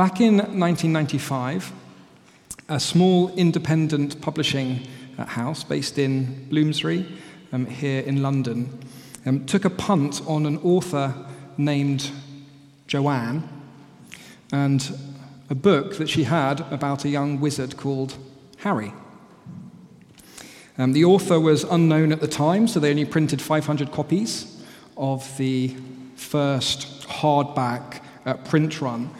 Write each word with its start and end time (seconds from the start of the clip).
Back 0.00 0.22
in 0.22 0.38
1995, 0.38 1.74
a 2.70 2.80
small 2.80 3.28
independent 3.34 4.18
publishing 4.22 4.86
uh, 5.18 5.26
house 5.26 5.62
based 5.62 5.98
in 5.98 6.48
Bloomsbury, 6.48 7.06
um, 7.52 7.66
here 7.66 8.00
in 8.00 8.22
London, 8.22 8.78
um, 9.26 9.44
took 9.44 9.66
a 9.66 9.68
punt 9.68 10.22
on 10.26 10.46
an 10.46 10.56
author 10.62 11.14
named 11.58 12.10
Joanne 12.86 13.46
and 14.52 14.90
a 15.50 15.54
book 15.54 15.98
that 15.98 16.08
she 16.08 16.24
had 16.24 16.60
about 16.72 17.04
a 17.04 17.10
young 17.10 17.38
wizard 17.38 17.76
called 17.76 18.16
Harry. 18.60 18.94
Um, 20.78 20.94
the 20.94 21.04
author 21.04 21.38
was 21.38 21.64
unknown 21.64 22.10
at 22.10 22.22
the 22.22 22.26
time, 22.26 22.68
so 22.68 22.80
they 22.80 22.88
only 22.88 23.04
printed 23.04 23.42
500 23.42 23.92
copies 23.92 24.64
of 24.96 25.36
the 25.36 25.76
first 26.16 27.06
hardback 27.06 28.00
uh, 28.24 28.32
print 28.32 28.80
run. 28.80 29.10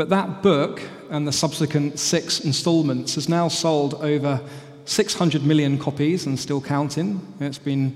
But 0.00 0.08
that 0.08 0.42
book 0.42 0.80
and 1.10 1.28
the 1.28 1.32
subsequent 1.32 1.98
six 1.98 2.40
installments 2.40 3.16
has 3.16 3.28
now 3.28 3.48
sold 3.48 3.92
over 3.96 4.40
600 4.86 5.44
million 5.44 5.78
copies 5.78 6.24
and 6.24 6.40
still 6.40 6.62
counting. 6.62 7.20
It's 7.38 7.58
been 7.58 7.94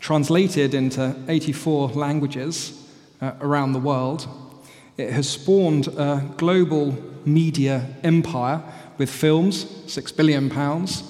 translated 0.00 0.74
into 0.74 1.14
84 1.28 1.90
languages 1.90 2.84
uh, 3.20 3.30
around 3.40 3.74
the 3.74 3.78
world. 3.78 4.26
It 4.96 5.12
has 5.12 5.28
spawned 5.30 5.86
a 5.86 6.28
global 6.36 6.96
media 7.24 7.86
empire 8.02 8.60
with 8.98 9.08
films, 9.08 9.72
six 9.86 10.10
billion 10.10 10.50
pounds, 10.50 11.04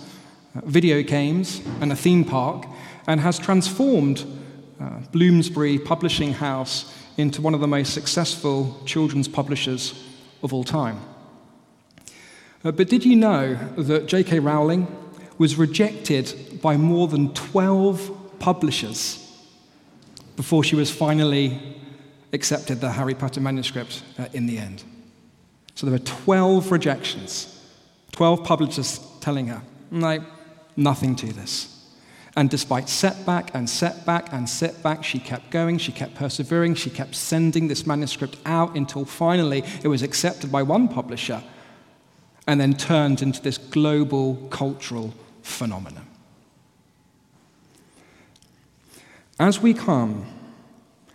uh, 0.55 0.61
video 0.67 1.03
games, 1.03 1.63
and 1.81 1.91
a 1.91 1.97
theme 1.97 2.27
park, 2.27 2.67
and 3.07 3.21
has 3.21 3.39
transformed 3.39 4.27
uh, 4.79 5.01
Bloomsbury 5.13 5.79
Publishing 5.79 6.35
House 6.35 6.93
into 7.19 7.43
one 7.43 7.53
of 7.53 7.61
the 7.61 7.67
most 7.67 7.93
successful 7.93 8.81
children's 8.87 9.29
publishers 9.29 10.03
of 10.43 10.55
all 10.55 10.65
time. 10.65 11.01
Uh, 12.65 12.71
but 12.71 12.89
did 12.89 13.05
you 13.05 13.17
know 13.17 13.55
that 13.77 14.07
J.K. 14.07 14.39
Rowling 14.39 14.87
was 15.37 15.57
rejected 15.57 16.61
by 16.63 16.77
more 16.77 17.09
than 17.09 17.35
12 17.35 18.39
publishers 18.39 19.25
before 20.37 20.63
she 20.65 20.77
was 20.77 20.91
finally 20.91 21.77
accepted 22.33 22.81
the 22.81 22.93
Harry 22.93 23.15
Potter 23.15 23.41
manuscript 23.41 24.03
uh, 24.19 24.27
in 24.33 24.47
the 24.47 24.59
end? 24.59 24.85
So 25.75 25.87
there 25.87 25.93
were 25.93 26.05
12 26.05 26.73
rejections, 26.73 27.63
12 28.13 28.45
publishers 28.45 29.01
telling 29.21 29.49
her, 29.49 29.63
no, 29.91 30.25
nothing 30.77 31.15
to 31.17 31.33
this. 31.33 31.78
And 32.39 32.49
despite 32.49 32.89
setback 32.89 33.51
and 33.53 33.69
setback 33.69 34.33
and 34.33 34.49
setback, 34.49 35.03
she 35.03 35.19
kept 35.19 35.51
going, 35.51 35.77
she 35.77 35.91
kept 35.91 36.15
persevering, 36.15 36.77
she 36.77 36.89
kept 36.89 37.17
sending 37.17 37.67
this 37.67 37.85
manuscript 37.85 38.37
out 38.47 38.77
until 38.77 39.05
finally 39.05 39.65
it 39.83 39.89
was 39.89 40.05
accepted 40.05 40.53
by 40.53 40.63
one 40.63 40.87
publisher 40.87 41.43
and 42.47 42.61
then 42.61 42.75
turned 42.75 43.23
into 43.23 43.43
this 43.43 43.59
global 43.59 44.37
cultural 44.51 45.13
phenomenon. 45.43 46.07
As 49.41 49.61
we 49.61 49.75
come 49.75 50.25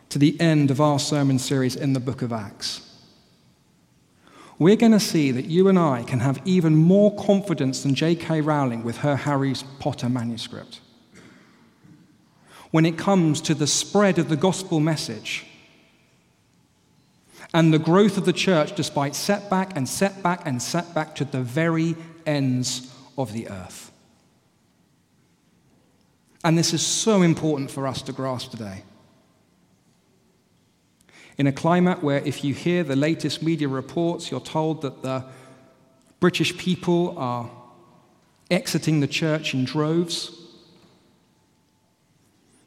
to 0.10 0.20
the 0.20 0.38
end 0.42 0.72
of 0.72 0.82
our 0.82 1.00
sermon 1.00 1.40
series 1.40 1.78
in 1.78 1.94
the 1.94 2.02
book 2.02 2.22
of 2.22 2.34
Acts, 2.34 2.82
we're 4.60 4.76
going 4.76 4.92
to 4.92 5.00
see 5.00 5.32
that 5.32 5.46
you 5.46 5.70
and 5.70 5.80
I 5.80 6.04
can 6.04 6.20
have 6.20 6.42
even 6.44 6.76
more 6.76 7.16
confidence 7.16 7.82
than 7.82 7.96
J.K. 7.96 8.42
Rowling 8.42 8.84
with 8.84 8.98
her 8.98 9.16
Harry 9.16 9.54
Potter 9.80 10.10
manuscript 10.10 10.82
when 12.74 12.88
it 12.88 12.98
comes 12.98 13.40
to 13.40 13.54
the 13.54 13.68
spread 13.68 14.18
of 14.18 14.30
the 14.30 14.36
gospel 14.36 14.80
message 14.80 15.46
and 17.54 17.72
the 17.72 17.78
growth 17.78 18.18
of 18.18 18.26
the 18.26 18.34
church 18.34 18.76
despite 18.76 19.14
setback 19.14 19.78
and 19.78 19.88
setback 19.88 20.42
and 20.48 20.60
setback 20.60 21.14
to 21.14 21.24
the 21.24 21.40
very 21.40 21.96
ends 22.26 22.92
of 23.16 23.32
the 23.32 23.48
earth. 23.48 23.92
And 26.44 26.58
this 26.58 26.74
is 26.74 26.84
so 26.84 27.22
important 27.22 27.70
for 27.70 27.86
us 27.86 28.02
to 28.02 28.12
grasp 28.12 28.50
today. 28.50 28.82
In 31.38 31.46
a 31.46 31.52
climate 31.52 32.02
where, 32.02 32.24
if 32.26 32.44
you 32.44 32.56
hear 32.56 32.84
the 32.84 32.96
latest 32.96 33.44
media 33.44 33.68
reports, 33.68 34.32
you're 34.32 34.40
told 34.40 34.82
that 34.82 35.04
the 35.04 35.24
British 36.20 36.58
people 36.58 37.14
are 37.20 37.52
exiting 38.50 39.00
the 39.00 39.08
church 39.08 39.54
in 39.54 39.64
droves, 39.64 40.43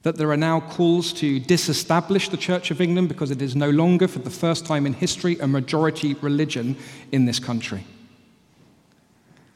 that 0.07 0.15
there 0.15 0.31
are 0.31 0.37
now 0.37 0.61
calls 0.61 1.13
to 1.13 1.41
disestablish 1.41 2.29
the 2.29 2.37
Church 2.37 2.71
of 2.71 2.81
England 2.81 3.09
because 3.09 3.33
it 3.33 3.43
is 3.43 3.57
no 3.57 3.71
longer, 3.71 4.07
for 4.07 4.21
the 4.21 4.31
first 4.31 4.65
time 4.65 4.87
in 4.87 4.93
history, 4.93 5.37
a 5.41 5.49
majority 5.49 6.15
religion 6.23 6.77
in 7.11 7.25
this 7.25 7.41
country. 7.41 7.85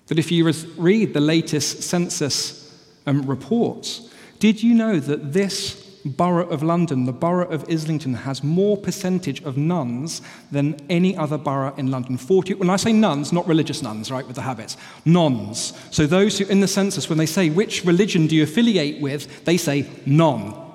That 0.08 0.18
if 0.18 0.32
you 0.32 0.50
read 0.76 1.14
the 1.14 1.20
latest 1.20 1.84
census 1.84 2.76
um, 3.06 3.22
reports, 3.22 4.10
did 4.40 4.60
you 4.60 4.74
know 4.74 4.98
that 4.98 5.32
this 5.32 5.89
borough 6.04 6.48
of 6.48 6.62
London, 6.62 7.04
the 7.04 7.12
borough 7.12 7.48
of 7.48 7.68
Islington, 7.68 8.14
has 8.14 8.42
more 8.42 8.76
percentage 8.76 9.42
of 9.44 9.56
nuns 9.56 10.22
than 10.50 10.80
any 10.88 11.16
other 11.16 11.38
borough 11.38 11.74
in 11.76 11.90
London. 11.90 12.16
40, 12.16 12.54
when 12.54 12.70
I 12.70 12.76
say 12.76 12.92
nuns, 12.92 13.32
not 13.32 13.46
religious 13.46 13.82
nuns, 13.82 14.10
right, 14.10 14.26
with 14.26 14.36
the 14.36 14.42
habits, 14.42 14.76
nons. 15.04 15.72
So 15.90 16.06
those 16.06 16.38
who, 16.38 16.46
in 16.46 16.60
the 16.60 16.68
census, 16.68 17.08
when 17.08 17.18
they 17.18 17.26
say, 17.26 17.50
which 17.50 17.84
religion 17.84 18.26
do 18.26 18.36
you 18.36 18.44
affiliate 18.44 19.00
with, 19.00 19.44
they 19.44 19.56
say 19.56 19.88
non. 20.06 20.68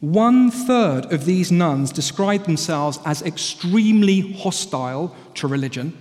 One 0.00 0.50
third 0.50 1.12
of 1.12 1.24
these 1.26 1.52
nuns 1.52 1.92
describe 1.92 2.44
themselves 2.44 2.98
as 3.04 3.22
extremely 3.22 4.32
hostile 4.32 5.14
to 5.34 5.46
religion. 5.46 5.96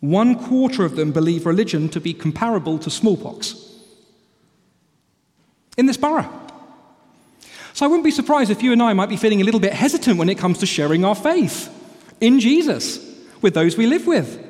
One 0.00 0.34
quarter 0.34 0.84
of 0.84 0.96
them 0.96 1.12
believe 1.12 1.46
religion 1.46 1.88
to 1.90 2.00
be 2.00 2.14
comparable 2.14 2.78
to 2.80 2.90
smallpox 2.90 3.61
in 5.76 5.86
this 5.86 5.96
borough. 5.96 6.28
So 7.74 7.86
I 7.86 7.88
wouldn't 7.88 8.04
be 8.04 8.10
surprised 8.10 8.50
if 8.50 8.62
you 8.62 8.72
and 8.72 8.82
I 8.82 8.92
might 8.92 9.08
be 9.08 9.16
feeling 9.16 9.40
a 9.40 9.44
little 9.44 9.60
bit 9.60 9.72
hesitant 9.72 10.18
when 10.18 10.28
it 10.28 10.38
comes 10.38 10.58
to 10.58 10.66
sharing 10.66 11.04
our 11.04 11.14
faith 11.14 11.70
in 12.20 12.38
Jesus 12.38 13.00
with 13.40 13.54
those 13.54 13.76
we 13.76 13.86
live 13.86 14.06
with. 14.06 14.44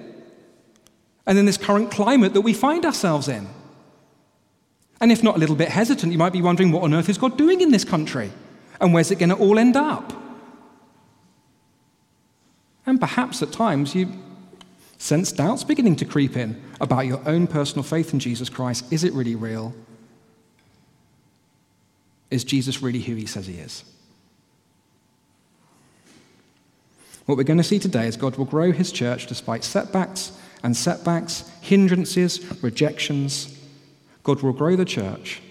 And 1.27 1.39
in 1.39 1.47
this 1.47 1.57
current 1.57 1.91
climate 1.91 2.35
that 2.35 2.41
we 2.41 2.53
find 2.53 2.85
ourselves 2.85 3.29
in. 3.29 3.49
And 5.01 5.13
if 5.13 5.23
not 5.23 5.37
a 5.37 5.39
little 5.39 5.57
bit 5.57 5.69
hesitant, 5.69 6.13
you 6.13 6.19
might 6.19 6.33
be 6.33 6.43
wondering 6.43 6.73
what 6.73 6.83
on 6.83 6.95
earth 6.95 7.09
is 7.09 7.19
God 7.19 7.39
doing 7.39 7.61
in 7.61 7.71
this 7.71 7.85
country? 7.85 8.33
And 8.81 8.93
where's 8.93 9.11
it 9.11 9.19
going 9.19 9.29
to 9.29 9.37
all 9.37 9.59
end 9.59 9.77
up? 9.77 10.13
And 12.85 13.01
perhaps 13.01 13.43
at 13.43 13.53
times 13.53 13.95
you 13.95 14.09
sense 14.99 15.33
doubts 15.33 15.65
beginning 15.65 15.97
to 15.97 16.05
creep 16.05 16.37
in 16.37 16.61
about 16.81 17.07
your 17.07 17.21
own 17.29 17.47
personal 17.47 17.85
faith 17.85 18.13
in 18.13 18.19
Jesus 18.19 18.49
Christ. 18.49 18.93
Is 18.93 19.05
it 19.05 19.13
really 19.13 19.37
real? 19.37 19.73
Is 22.33 22.45
Jesus 22.45 22.81
really 22.81 23.01
who 23.01 23.15
he 23.15 23.27
says 23.27 23.47
he 23.47 23.59
is? 23.59 23.85
What 27.27 27.37
we're 27.37 27.45
going 27.45 27.59
to 27.59 27.63
see 27.63 27.79
today 27.79 28.07
is 28.07 28.17
God 28.17 28.37
will 28.37 28.47
grow 28.47 28.73
his 28.73 28.91
church 28.91 29.27
despite 29.27 29.65
setbacks 29.65 30.33
and 30.63 30.75
setbacks, 30.75 31.47
hindrances, 31.61 32.41
rejections. 32.63 33.55
God 34.23 34.41
will 34.41 34.55
grow 34.55 34.77
the 34.77 34.87
church 34.87 35.43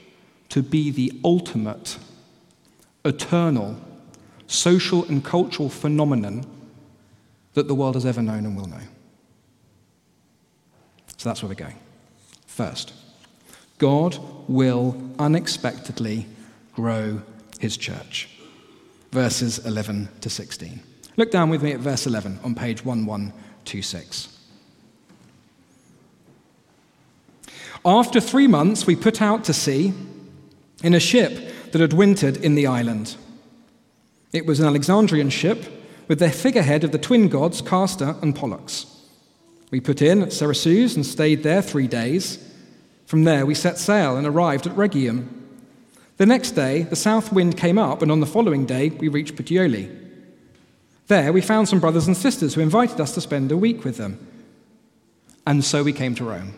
to 0.50 0.64
be 0.64 0.90
the 0.90 1.14
ultimate, 1.24 2.00
eternal, 3.06 3.78
social 4.48 5.06
and 5.06 5.24
cultural 5.24 5.70
phenomenon 5.70 6.44
that 7.54 7.68
the 7.68 7.76
world 7.76 7.94
has 7.94 8.08
ever 8.08 8.24
known 8.24 8.44
and 8.48 8.58
will 8.58 8.66
know. 8.66 8.82
So 11.18 11.30
that's 11.30 11.44
where 11.44 11.50
we're 11.50 11.54
going. 11.54 11.78
First, 12.48 12.92
God 13.78 14.18
will 14.48 15.00
unexpectedly 15.20 16.26
grow 16.82 17.22
his 17.60 17.78
church. 17.78 18.28
Verses 19.12 19.64
11 19.66 20.10
to 20.22 20.30
16. 20.32 20.82
Look 21.16 21.30
down 21.30 21.52
with 21.52 21.62
me 21.62 21.74
at 21.74 21.80
verse 21.80 22.08
11 22.08 22.40
on 22.44 22.56
page 22.56 22.84
1126. 22.84 24.40
After 27.86 28.20
three 28.20 28.48
months, 28.48 28.88
we 28.88 28.96
put 28.96 29.22
out 29.22 29.44
to 29.44 29.54
sea 29.54 29.94
in 30.84 30.96
a 30.96 31.00
ship 31.00 31.54
that 31.72 31.82
had 31.82 31.94
wintered 31.94 32.38
in 32.38 32.56
the 32.56 32.66
island. 32.66 33.16
It 34.34 34.48
was 34.48 34.60
an 34.60 34.66
Alexandrian 34.66 35.30
ship 35.30 35.66
with 36.08 36.18
the 36.18 36.32
figurehead 36.32 36.84
of 36.84 36.92
the 36.92 36.98
twin 36.98 37.30
gods 37.30 37.62
Castor 37.62 38.16
and 38.24 38.36
Pollux. 38.36 38.88
We 39.70 39.82
put 39.82 40.02
in 40.02 40.24
at 40.24 40.34
Syracuse 40.34 40.96
and 40.96 41.06
stayed 41.06 41.44
there 41.44 41.62
three 41.62 41.88
days. 41.88 42.40
From 43.06 43.24
there, 43.24 43.46
we 43.46 43.54
set 43.54 43.78
sail 43.78 44.18
and 44.18 44.26
arrived 44.26 44.66
at 44.66 44.76
Rhegium. 44.76 45.41
The 46.22 46.28
next 46.28 46.52
day, 46.52 46.84
the 46.84 46.96
south 46.96 47.34
wind 47.34 47.58
came 47.58 47.80
up, 47.80 48.04
and 48.04 48.12
on 48.12 48.20
the 48.20 48.28
following 48.28 48.68
day, 48.68 48.90
we 48.90 49.08
reached 49.08 49.36
Puteoli. 49.36 49.90
There, 51.08 51.34
we 51.34 51.42
found 51.42 51.68
some 51.68 51.80
brothers 51.80 52.06
and 52.06 52.16
sisters 52.16 52.54
who 52.54 52.62
invited 52.62 53.02
us 53.02 53.16
to 53.16 53.22
spend 53.22 53.52
a 53.52 53.58
week 53.58 53.84
with 53.84 53.98
them. 53.98 54.20
And 55.48 55.66
so 55.66 55.82
we 55.82 55.92
came 55.92 56.14
to 56.14 56.24
Rome. 56.24 56.54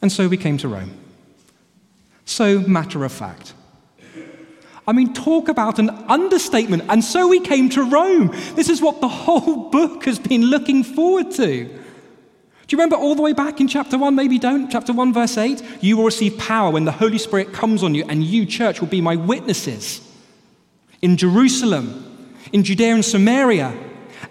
And 0.00 0.12
so 0.12 0.28
we 0.28 0.36
came 0.36 0.56
to 0.58 0.68
Rome. 0.68 0.96
So, 2.26 2.60
matter 2.60 3.04
of 3.04 3.10
fact. 3.10 3.52
I 4.86 4.92
mean, 4.92 5.12
talk 5.12 5.48
about 5.48 5.80
an 5.80 5.90
understatement. 5.90 6.84
And 6.90 7.02
so 7.02 7.26
we 7.26 7.40
came 7.40 7.68
to 7.70 7.82
Rome. 7.82 8.28
This 8.54 8.68
is 8.68 8.80
what 8.80 9.00
the 9.00 9.08
whole 9.08 9.68
book 9.70 10.04
has 10.04 10.20
been 10.20 10.42
looking 10.42 10.84
forward 10.84 11.32
to. 11.32 11.81
Do 12.66 12.76
you 12.76 12.78
remember 12.78 12.96
all 12.96 13.14
the 13.14 13.22
way 13.22 13.32
back 13.32 13.60
in 13.60 13.68
chapter 13.68 13.98
1? 13.98 14.14
Maybe 14.14 14.38
don't. 14.38 14.70
Chapter 14.70 14.92
1, 14.92 15.12
verse 15.12 15.36
8. 15.36 15.62
You 15.80 15.96
will 15.96 16.04
receive 16.04 16.38
power 16.38 16.70
when 16.70 16.84
the 16.84 16.92
Holy 16.92 17.18
Spirit 17.18 17.52
comes 17.52 17.82
on 17.82 17.94
you, 17.94 18.04
and 18.08 18.22
you, 18.22 18.46
church, 18.46 18.80
will 18.80 18.88
be 18.88 19.00
my 19.00 19.16
witnesses 19.16 20.00
in 21.02 21.16
Jerusalem, 21.16 22.36
in 22.52 22.62
Judea 22.62 22.94
and 22.94 23.04
Samaria, 23.04 23.76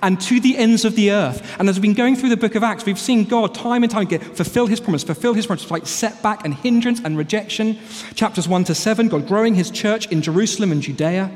and 0.01 0.19
to 0.21 0.39
the 0.39 0.57
ends 0.57 0.85
of 0.85 0.95
the 0.95 1.11
earth. 1.11 1.55
And 1.59 1.69
as 1.69 1.75
we've 1.75 1.81
been 1.81 1.93
going 1.93 2.15
through 2.15 2.29
the 2.29 2.37
book 2.37 2.55
of 2.55 2.63
Acts, 2.63 2.85
we've 2.85 2.97
seen 2.97 3.25
God 3.25 3.53
time 3.53 3.83
and 3.83 3.91
time 3.91 4.03
again 4.03 4.21
fulfill 4.21 4.65
his 4.65 4.79
promise, 4.79 5.03
fulfill 5.03 5.33
his 5.33 5.45
promise, 5.45 5.69
like 5.69 5.85
setback 5.85 6.45
and 6.45 6.53
hindrance 6.53 7.01
and 7.03 7.17
rejection. 7.17 7.77
Chapters 8.15 8.47
1 8.47 8.63
to 8.65 8.75
7, 8.75 9.09
God 9.09 9.27
growing 9.27 9.53
his 9.53 9.69
church 9.69 10.07
in 10.07 10.21
Jerusalem 10.21 10.71
and 10.71 10.81
Judea. 10.81 11.29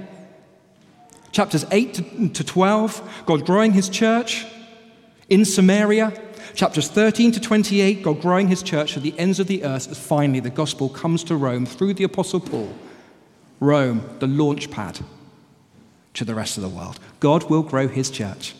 Chapters 1.31 1.65
8 1.69 2.33
to 2.33 2.43
12, 2.43 3.23
God 3.25 3.45
growing 3.45 3.73
his 3.73 3.89
church 3.89 4.45
in 5.27 5.43
Samaria. 5.43 6.13
Chapters 6.55 6.87
13 6.87 7.33
to 7.33 7.41
28, 7.41 8.01
God 8.01 8.21
growing 8.21 8.47
his 8.47 8.63
church 8.63 8.93
to 8.93 9.01
the 9.01 9.17
ends 9.19 9.41
of 9.41 9.47
the 9.47 9.65
earth 9.65 9.91
as 9.91 9.99
finally 9.99 10.39
the 10.39 10.49
gospel 10.49 10.87
comes 10.87 11.21
to 11.25 11.35
Rome 11.35 11.65
through 11.65 11.93
the 11.95 12.05
Apostle 12.05 12.39
Paul. 12.39 12.73
Rome, 13.59 14.09
the 14.19 14.27
launch 14.27 14.71
pad 14.71 14.99
to 16.13 16.23
the 16.23 16.33
rest 16.33 16.55
of 16.55 16.63
the 16.63 16.69
world. 16.69 16.97
God 17.19 17.49
will 17.49 17.61
grow 17.61 17.89
his 17.89 18.09
church. 18.09 18.55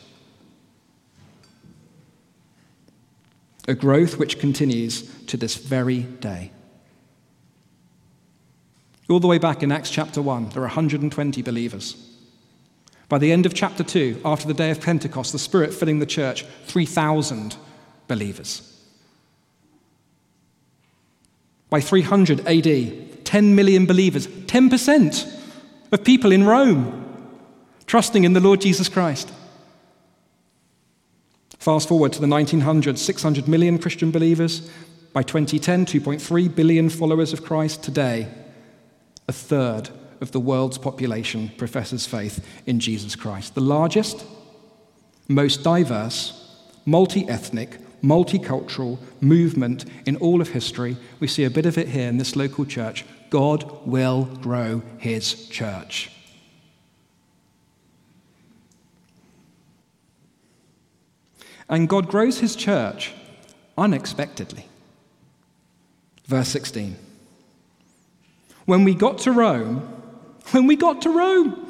A 3.66 3.74
growth 3.74 4.18
which 4.20 4.40
continues 4.40 5.10
to 5.28 5.38
this 5.38 5.56
very 5.56 6.00
day. 6.02 6.52
All 9.10 9.22
the 9.22 9.28
way 9.28 9.38
back 9.38 9.64
in 9.64 9.72
Acts 9.72 9.90
chapter 9.90 10.22
1, 10.22 10.50
there 10.50 10.64
are 10.64 10.68
120 10.68 11.42
believers. 11.42 12.12
By 13.08 13.20
the 13.20 13.32
end 13.32 13.46
of 13.46 13.54
chapter 13.54 13.84
2, 13.84 14.22
after 14.26 14.48
the 14.48 14.54
day 14.54 14.72
of 14.72 14.82
Pentecost, 14.82 15.32
the 15.32 15.40
Spirit 15.40 15.74
filling 15.74 16.00
the 16.00 16.06
church, 16.06 16.44
3,000 16.66 17.56
believers. 18.08 18.72
By 21.70 21.82
300 21.82 22.48
AD, 22.48 23.26
10 23.26 23.56
million 23.56 23.86
believers, 23.86 24.28
10% 24.28 25.42
of 25.92 26.04
people 26.04 26.32
in 26.32 26.44
Rome 26.46 27.02
trusting 27.88 28.24
in 28.24 28.34
the 28.34 28.40
Lord 28.40 28.62
Jesus 28.62 28.90
Christ. 28.90 29.32
Fast 31.60 31.88
forward 31.88 32.14
to 32.14 32.22
the 32.22 32.28
1900s, 32.28 33.00
600 33.00 33.48
million 33.48 33.80
Christian 33.80 34.12
believers. 34.12 34.70
By 35.14 35.24
2010, 35.24 35.86
2.3 35.86 36.54
billion 36.56 36.90
followers 36.90 37.34
of 37.34 37.44
Christ. 37.44 37.84
Today, 37.84 38.28
a 39.28 39.32
third 39.32 39.90
of 40.22 40.32
the 40.32 40.40
world's 40.40 40.78
population 40.78 41.52
professes 41.58 42.06
faith 42.06 42.46
in 42.66 42.80
Jesus 42.80 43.16
Christ. 43.16 43.56
The 43.56 43.62
largest, 43.62 44.26
most 45.28 45.64
diverse, 45.64 46.34
multi 46.86 47.28
ethnic, 47.28 47.80
multicultural 48.04 48.98
movement 49.22 49.86
in 50.06 50.16
all 50.18 50.42
of 50.42 50.50
history. 50.50 50.98
We 51.20 51.28
see 51.28 51.44
a 51.44 51.50
bit 51.50 51.66
of 51.66 51.78
it 51.78 51.90
here 51.90 52.08
in 52.08 52.18
this 52.18 52.36
local 52.36 52.66
church. 52.66 53.06
God 53.30 53.86
will 53.86 54.26
grow 54.42 54.82
his 54.98 55.48
church. 55.50 56.12
And 61.68 61.90
God 61.90 62.08
grows 62.08 62.40
his 62.40 62.56
church 62.56 63.14
unexpectedly. 63.78 64.68
Verse 66.26 66.50
16. 66.50 66.96
When 68.66 68.84
we 68.84 68.96
got 68.96 69.20
to 69.20 69.32
Rome, 69.32 69.80
when 70.52 70.68
we 70.68 70.76
got 70.76 71.02
to 71.04 71.10
Rome, 71.10 71.62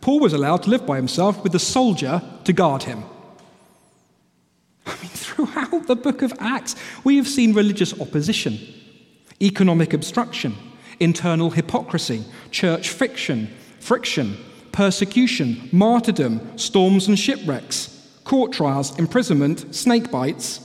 Paul 0.00 0.20
was 0.20 0.32
allowed 0.32 0.62
to 0.64 0.70
live 0.70 0.86
by 0.86 0.96
himself 0.96 1.42
with 1.42 1.54
a 1.54 1.58
soldier 1.58 2.22
to 2.44 2.52
guard 2.52 2.84
him. 2.84 3.04
Throughout 5.58 5.88
the 5.88 5.96
book 5.96 6.22
of 6.22 6.32
Acts, 6.38 6.76
we 7.02 7.16
have 7.16 7.26
seen 7.26 7.52
religious 7.52 7.98
opposition, 8.00 8.58
economic 9.42 9.92
obstruction, 9.92 10.54
internal 11.00 11.50
hypocrisy, 11.50 12.24
church 12.52 12.90
friction, 12.90 13.48
friction, 13.80 14.36
persecution, 14.70 15.68
martyrdom, 15.72 16.56
storms 16.56 17.08
and 17.08 17.18
shipwrecks 17.18 17.94
court 18.22 18.52
trials, 18.52 18.96
imprisonment, 18.98 19.74
snake 19.74 20.10
bites, 20.10 20.60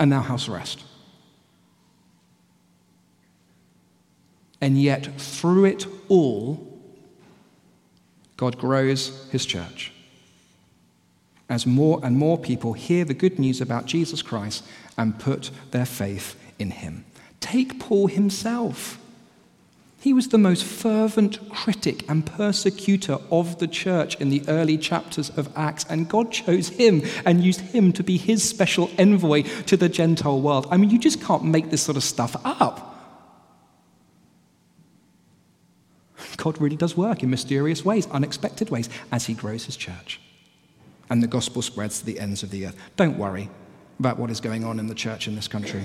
and 0.00 0.10
now 0.10 0.20
house 0.20 0.48
arrest. 0.48 0.82
And 4.60 4.76
yet, 4.82 5.06
through 5.18 5.66
it 5.66 5.86
all, 6.08 6.82
God 8.36 8.58
grows 8.58 9.26
his 9.30 9.46
church. 9.46 9.93
As 11.54 11.66
more 11.66 12.00
and 12.02 12.18
more 12.18 12.36
people 12.36 12.72
hear 12.72 13.04
the 13.04 13.14
good 13.14 13.38
news 13.38 13.60
about 13.60 13.86
Jesus 13.86 14.22
Christ 14.22 14.64
and 14.98 15.16
put 15.20 15.52
their 15.70 15.86
faith 15.86 16.34
in 16.58 16.72
him. 16.72 17.04
Take 17.38 17.78
Paul 17.78 18.08
himself. 18.08 18.98
He 20.00 20.12
was 20.12 20.30
the 20.30 20.36
most 20.36 20.64
fervent 20.64 21.48
critic 21.50 22.10
and 22.10 22.26
persecutor 22.26 23.18
of 23.30 23.60
the 23.60 23.68
church 23.68 24.16
in 24.16 24.30
the 24.30 24.42
early 24.48 24.76
chapters 24.76 25.30
of 25.30 25.48
Acts, 25.56 25.86
and 25.88 26.08
God 26.08 26.32
chose 26.32 26.70
him 26.70 27.02
and 27.24 27.44
used 27.44 27.60
him 27.60 27.92
to 27.92 28.02
be 28.02 28.16
his 28.16 28.42
special 28.42 28.90
envoy 28.98 29.42
to 29.66 29.76
the 29.76 29.88
Gentile 29.88 30.40
world. 30.40 30.66
I 30.72 30.76
mean, 30.76 30.90
you 30.90 30.98
just 30.98 31.22
can't 31.22 31.44
make 31.44 31.70
this 31.70 31.84
sort 31.84 31.96
of 31.96 32.02
stuff 32.02 32.34
up. 32.44 32.90
God 36.36 36.60
really 36.60 36.74
does 36.74 36.96
work 36.96 37.22
in 37.22 37.30
mysterious 37.30 37.84
ways, 37.84 38.08
unexpected 38.08 38.70
ways, 38.70 38.88
as 39.12 39.26
he 39.26 39.34
grows 39.34 39.66
his 39.66 39.76
church. 39.76 40.20
And 41.10 41.22
the 41.22 41.26
gospel 41.26 41.62
spreads 41.62 42.00
to 42.00 42.06
the 42.06 42.18
ends 42.18 42.42
of 42.42 42.50
the 42.50 42.66
earth. 42.66 42.76
Don't 42.96 43.18
worry 43.18 43.50
about 43.98 44.18
what 44.18 44.30
is 44.30 44.40
going 44.40 44.64
on 44.64 44.78
in 44.78 44.86
the 44.86 44.94
church 44.94 45.28
in 45.28 45.36
this 45.36 45.48
country. 45.48 45.84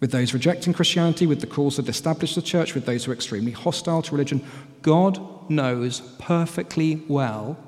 with 0.00 0.12
those 0.12 0.34
rejecting 0.34 0.72
Christianity, 0.72 1.26
with 1.26 1.40
the 1.40 1.46
calls 1.46 1.76
that 1.76 1.88
establish 1.88 2.34
the 2.34 2.42
church, 2.42 2.74
with 2.74 2.84
those 2.84 3.04
who 3.04 3.12
are 3.12 3.14
extremely 3.14 3.52
hostile 3.52 4.02
to 4.02 4.12
religion. 4.12 4.44
God 4.82 5.50
knows 5.50 6.00
perfectly 6.18 7.02
well 7.08 7.58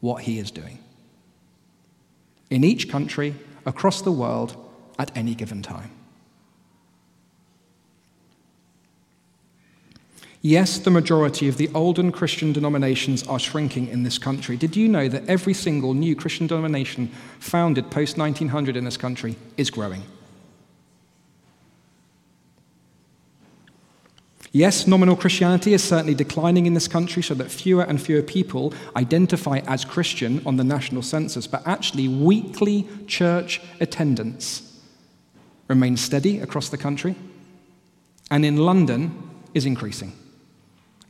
what 0.00 0.22
He 0.22 0.38
is 0.38 0.50
doing 0.50 0.78
in 2.50 2.62
each 2.62 2.90
country, 2.90 3.34
across 3.66 4.02
the 4.02 4.12
world, 4.12 4.56
at 4.98 5.16
any 5.16 5.34
given 5.34 5.62
time. 5.62 5.90
Yes, 10.46 10.76
the 10.76 10.90
majority 10.90 11.48
of 11.48 11.56
the 11.56 11.70
olden 11.74 12.12
Christian 12.12 12.52
denominations 12.52 13.26
are 13.26 13.38
shrinking 13.38 13.88
in 13.88 14.02
this 14.02 14.18
country. 14.18 14.58
Did 14.58 14.76
you 14.76 14.88
know 14.88 15.08
that 15.08 15.26
every 15.26 15.54
single 15.54 15.94
new 15.94 16.14
Christian 16.14 16.46
denomination 16.46 17.10
founded 17.40 17.90
post 17.90 18.18
1900 18.18 18.76
in 18.76 18.84
this 18.84 18.98
country 18.98 19.36
is 19.56 19.70
growing? 19.70 20.02
Yes, 24.52 24.86
nominal 24.86 25.16
Christianity 25.16 25.72
is 25.72 25.82
certainly 25.82 26.14
declining 26.14 26.66
in 26.66 26.74
this 26.74 26.88
country 26.88 27.22
so 27.22 27.32
that 27.32 27.50
fewer 27.50 27.84
and 27.84 27.98
fewer 27.98 28.20
people 28.20 28.74
identify 28.96 29.60
as 29.66 29.86
Christian 29.86 30.42
on 30.44 30.58
the 30.58 30.62
national 30.62 31.00
census, 31.00 31.46
but 31.46 31.66
actually, 31.66 32.06
weekly 32.06 32.86
church 33.06 33.62
attendance 33.80 34.78
remains 35.68 36.02
steady 36.02 36.40
across 36.40 36.68
the 36.68 36.76
country, 36.76 37.14
and 38.30 38.44
in 38.44 38.58
London 38.58 39.30
is 39.54 39.64
increasing, 39.64 40.12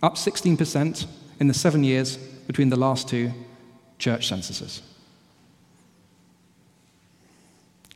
up 0.04 0.16
16% 0.16 1.06
in 1.40 1.48
the 1.48 1.54
seven 1.54 1.82
years 1.82 2.16
between 2.46 2.68
the 2.68 2.76
last 2.76 3.08
two 3.08 3.32
church 3.98 4.28
censuses. 4.28 4.82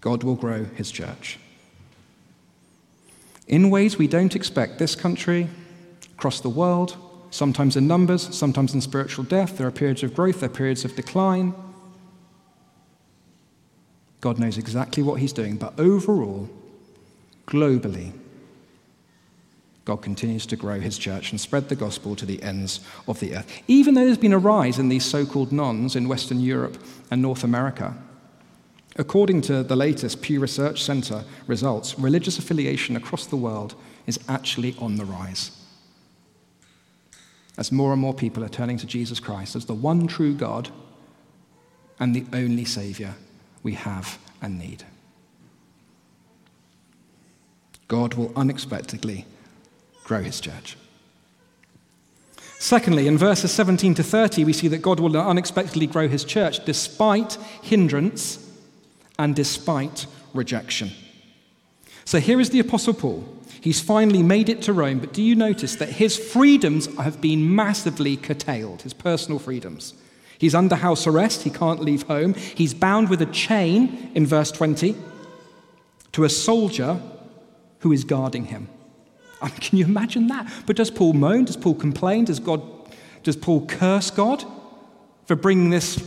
God 0.01 0.23
will 0.23 0.37
grow 0.37 0.65
his 0.65 0.91
church 0.91 1.39
in 3.49 3.71
ways 3.71 3.99
we 3.99 4.07
don't 4.07 4.37
expect. 4.37 4.79
This 4.79 4.95
country, 4.95 5.49
across 6.17 6.41
the 6.41 6.49
world, 6.49 6.97
sometimes 7.31 7.77
in 7.77 7.87
numbers, 7.87 8.35
sometimes 8.35 8.75
in 8.75 8.81
spiritual 8.81 9.25
death. 9.25 9.59
There 9.59 9.67
are 9.67 9.73
periods 9.73 10.03
of 10.03 10.15
growth, 10.15 10.41
there 10.41 10.51
are 10.51 10.53
periods 10.53 10.85
of 10.85 10.95
decline. 10.95 11.55
God 14.21 14.39
knows 14.39 14.59
exactly 14.59 15.03
what 15.03 15.21
He's 15.21 15.33
doing, 15.33 15.57
but 15.57 15.79
overall, 15.79 16.49
globally, 17.47 18.13
God 19.89 20.03
continues 20.03 20.45
to 20.45 20.57
grow 20.57 20.79
His 20.79 20.99
church 20.99 21.31
and 21.31 21.41
spread 21.41 21.71
the 21.71 21.75
gospel 21.75 22.15
to 22.17 22.27
the 22.27 22.43
ends 22.43 22.81
of 23.07 23.21
the 23.21 23.35
earth. 23.35 23.63
Even 23.69 23.95
though 23.95 24.05
there's 24.05 24.19
been 24.19 24.35
a 24.35 24.39
rise 24.39 24.79
in 24.79 24.91
these 24.91 25.07
so 25.07 25.25
called 25.25 25.51
nones 25.51 25.97
in 25.97 26.09
Western 26.09 26.41
Europe 26.41 26.77
and 27.11 27.23
North 27.23 27.43
America, 27.43 27.97
According 28.97 29.43
to 29.43 29.63
the 29.63 29.77
latest 29.77 30.21
Pew 30.23 30.41
Research 30.41 30.83
Center 30.83 31.25
results, 31.47 31.99
religious 31.99 32.37
affiliation 32.37 32.97
across 32.97 33.27
the 33.27 33.37
world 33.37 33.77
is 34.07 34.19
actually 34.29 34.75
on 34.79 34.97
the 34.97 35.05
rise. 35.05 35.53
As 37.57 37.71
more 37.71 37.93
and 37.93 38.01
more 38.01 38.13
people 38.13 38.45
are 38.45 38.49
turning 38.49 38.77
to 38.79 38.87
Jesus 38.87 39.21
Christ 39.21 39.55
as 39.55 39.67
the 39.67 39.75
one 39.75 40.07
true 40.09 40.35
God 40.35 40.69
and 42.01 42.15
the 42.15 42.27
only 42.33 42.65
Savior 42.65 43.15
we 43.63 43.75
have 43.75 44.19
and 44.43 44.59
need. 44.59 44.83
God 47.87 48.15
will 48.15 48.33
unexpectedly 48.35 49.25
grow 50.09 50.23
his 50.23 50.41
church. 50.41 50.77
Secondly, 52.59 53.07
in 53.07 53.17
verses 53.17 53.53
17 53.53 53.95
to 53.95 54.03
30, 54.03 54.45
we 54.45 54.53
see 54.53 54.67
that 54.69 54.83
God 54.83 54.99
will 54.99 55.17
unexpectedly 55.17 55.87
grow 55.87 56.09
his 56.09 56.25
church 56.25 56.65
despite 56.65 57.35
hindrance 57.63 58.45
and 59.19 59.37
despite 59.37 60.07
rejection. 60.35 60.91
So 62.05 62.19
here 62.19 62.41
is 62.41 62.51
the 62.51 62.59
Apostle 62.59 62.95
Paul. 62.95 63.29
He's 63.61 63.81
finally 63.81 64.23
made 64.23 64.49
it 64.49 64.63
to 64.63 64.73
Rome, 64.73 64.99
but 64.99 65.13
do 65.13 65.23
you 65.23 65.37
notice 65.37 65.77
that 65.77 65.91
his 65.91 66.17
freedoms 66.17 66.87
have 66.97 67.21
been 67.21 67.55
massively 67.55 68.17
curtailed, 68.17 68.83
his 68.83 68.95
personal 68.95 69.39
freedoms? 69.39 69.95
He's 70.39 70.55
under 70.55 70.77
house 70.77 71.07
arrest, 71.07 71.43
he 71.43 71.51
can't 71.51 71.81
leave 71.81 72.05
home. 72.05 72.35
He's 72.35 72.73
bound 72.73 73.09
with 73.09 73.21
a 73.21 73.27
chain 73.27 74.11
in 74.15 74.27
verse 74.27 74.53
20 74.53 74.97
to 76.13 76.25
a 76.25 76.29
soldier 76.29 77.01
who 77.81 77.93
is 77.93 78.05
guarding 78.05 78.47
him. 78.47 78.69
I 79.41 79.47
mean, 79.47 79.57
can 79.57 79.79
you 79.79 79.85
imagine 79.85 80.27
that? 80.29 80.51
But 80.67 80.77
does 80.77 80.91
Paul 80.91 81.13
moan? 81.13 81.45
Does 81.45 81.57
Paul 81.57 81.75
complain? 81.75 82.25
Does, 82.25 82.41
God, 82.41 82.63
does 83.23 83.37
Paul 83.37 83.67
curse 83.67 84.11
God 84.11 84.45
for 85.27 85.37
bringing 85.37 85.71
this 85.71 86.03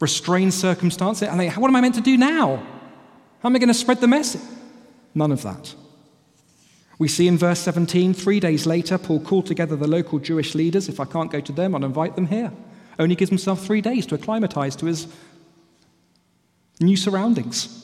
restrained 0.00 0.54
circumstance? 0.54 1.22
I 1.22 1.34
mean, 1.34 1.50
what 1.52 1.68
am 1.68 1.76
I 1.76 1.80
meant 1.80 1.96
to 1.96 2.00
do 2.00 2.16
now? 2.16 2.56
How 3.42 3.48
am 3.48 3.56
I 3.56 3.58
going 3.58 3.68
to 3.68 3.74
spread 3.74 4.00
the 4.00 4.08
message? 4.08 4.42
None 5.14 5.32
of 5.32 5.42
that. 5.42 5.74
We 6.98 7.08
see 7.08 7.26
in 7.26 7.38
verse 7.38 7.58
17, 7.60 8.12
three 8.12 8.40
days 8.40 8.66
later, 8.66 8.98
Paul 8.98 9.20
called 9.20 9.46
together 9.46 9.74
the 9.74 9.88
local 9.88 10.18
Jewish 10.18 10.54
leaders. 10.54 10.88
If 10.88 11.00
I 11.00 11.06
can't 11.06 11.30
go 11.30 11.40
to 11.40 11.52
them, 11.52 11.74
I'll 11.74 11.84
invite 11.84 12.14
them 12.14 12.26
here. 12.26 12.52
Only 12.98 13.14
gives 13.14 13.30
himself 13.30 13.64
three 13.64 13.80
days 13.80 14.04
to 14.06 14.14
acclimatize 14.14 14.76
to 14.76 14.86
his 14.86 15.06
new 16.78 16.96
surroundings. 16.96 17.76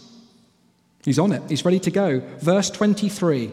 He's 1.02 1.18
on 1.18 1.32
it, 1.32 1.42
he's 1.48 1.64
ready 1.64 1.80
to 1.80 1.90
go. 1.90 2.20
Verse 2.40 2.68
23 2.68 3.50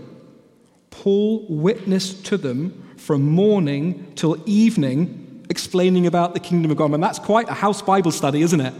Paul 0.93 1.45
witnessed 1.49 2.23
to 2.27 2.37
them 2.37 2.93
from 2.97 3.23
morning 3.23 4.13
till 4.15 4.37
evening, 4.45 5.43
explaining 5.49 6.05
about 6.05 6.35
the 6.35 6.39
kingdom 6.39 6.69
of 6.69 6.77
God. 6.77 6.91
And 6.91 7.03
that's 7.03 7.17
quite 7.17 7.49
a 7.49 7.53
house 7.53 7.81
Bible 7.81 8.11
study, 8.11 8.43
isn't 8.43 8.61
it? 8.61 8.73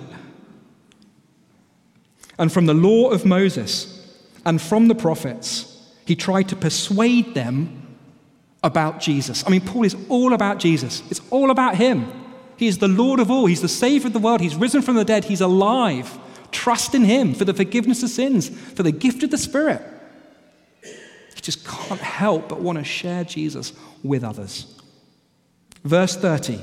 And 2.37 2.51
from 2.51 2.67
the 2.67 2.73
law 2.73 3.09
of 3.09 3.25
Moses 3.25 4.15
and 4.45 4.61
from 4.61 4.89
the 4.89 4.95
prophets, 4.95 5.91
he 6.05 6.15
tried 6.15 6.49
to 6.49 6.55
persuade 6.55 7.33
them 7.33 7.97
about 8.63 8.99
Jesus. 8.99 9.43
I 9.45 9.49
mean, 9.49 9.61
Paul 9.61 9.83
is 9.83 9.95
all 10.07 10.33
about 10.33 10.59
Jesus, 10.59 11.01
it's 11.09 11.21
all 11.31 11.49
about 11.49 11.75
him. 11.75 12.11
He 12.57 12.67
is 12.67 12.77
the 12.77 12.87
Lord 12.87 13.19
of 13.19 13.31
all, 13.31 13.47
he's 13.47 13.61
the 13.61 13.67
Savior 13.67 14.07
of 14.07 14.13
the 14.13 14.19
world, 14.19 14.39
he's 14.39 14.55
risen 14.55 14.83
from 14.83 14.95
the 14.95 15.03
dead, 15.03 15.25
he's 15.25 15.41
alive. 15.41 16.19
Trust 16.51 16.93
in 16.93 17.03
him 17.03 17.33
for 17.33 17.43
the 17.43 17.55
forgiveness 17.55 18.03
of 18.03 18.09
sins, 18.09 18.49
for 18.49 18.83
the 18.83 18.91
gift 18.91 19.23
of 19.23 19.31
the 19.31 19.37
Spirit. 19.37 19.81
Just 21.43 21.67
can't 21.67 22.01
help 22.01 22.49
but 22.49 22.61
want 22.61 22.79
to 22.79 22.83
share 22.83 23.23
Jesus 23.23 23.73
with 24.01 24.23
others. 24.23 24.81
Verse 25.83 26.15
30 26.15 26.59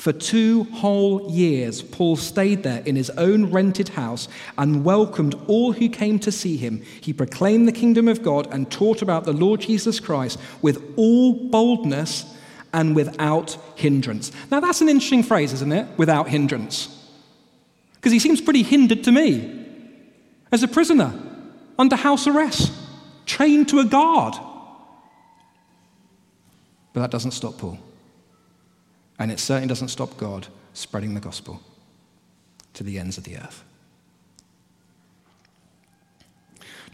for 0.00 0.14
two 0.14 0.64
whole 0.64 1.30
years, 1.30 1.82
Paul 1.82 2.16
stayed 2.16 2.62
there 2.62 2.82
in 2.86 2.96
his 2.96 3.10
own 3.10 3.52
rented 3.52 3.90
house 3.90 4.28
and 4.56 4.82
welcomed 4.82 5.34
all 5.46 5.74
who 5.74 5.90
came 5.90 6.18
to 6.20 6.32
see 6.32 6.56
him. 6.56 6.82
He 7.02 7.12
proclaimed 7.12 7.68
the 7.68 7.72
kingdom 7.72 8.08
of 8.08 8.22
God 8.22 8.48
and 8.50 8.70
taught 8.70 9.02
about 9.02 9.24
the 9.24 9.34
Lord 9.34 9.60
Jesus 9.60 10.00
Christ 10.00 10.38
with 10.62 10.82
all 10.96 11.50
boldness 11.50 12.24
and 12.72 12.96
without 12.96 13.58
hindrance. 13.74 14.32
Now, 14.50 14.60
that's 14.60 14.80
an 14.80 14.88
interesting 14.88 15.22
phrase, 15.22 15.52
isn't 15.52 15.70
it? 15.70 15.86
Without 15.98 16.30
hindrance. 16.30 16.88
Because 17.96 18.12
he 18.12 18.20
seems 18.20 18.40
pretty 18.40 18.62
hindered 18.62 19.04
to 19.04 19.12
me 19.12 19.66
as 20.50 20.62
a 20.62 20.68
prisoner, 20.68 21.12
under 21.78 21.96
house 21.96 22.26
arrest, 22.26 22.72
chained 23.26 23.68
to 23.68 23.80
a 23.80 23.84
guard. 23.84 24.34
But 26.92 27.00
that 27.00 27.10
doesn't 27.10 27.32
stop 27.32 27.58
Paul. 27.58 27.78
And 29.18 29.30
it 29.30 29.38
certainly 29.38 29.68
doesn't 29.68 29.88
stop 29.88 30.16
God 30.16 30.46
spreading 30.72 31.14
the 31.14 31.20
gospel 31.20 31.60
to 32.74 32.82
the 32.82 32.98
ends 32.98 33.18
of 33.18 33.24
the 33.24 33.36
earth. 33.36 33.64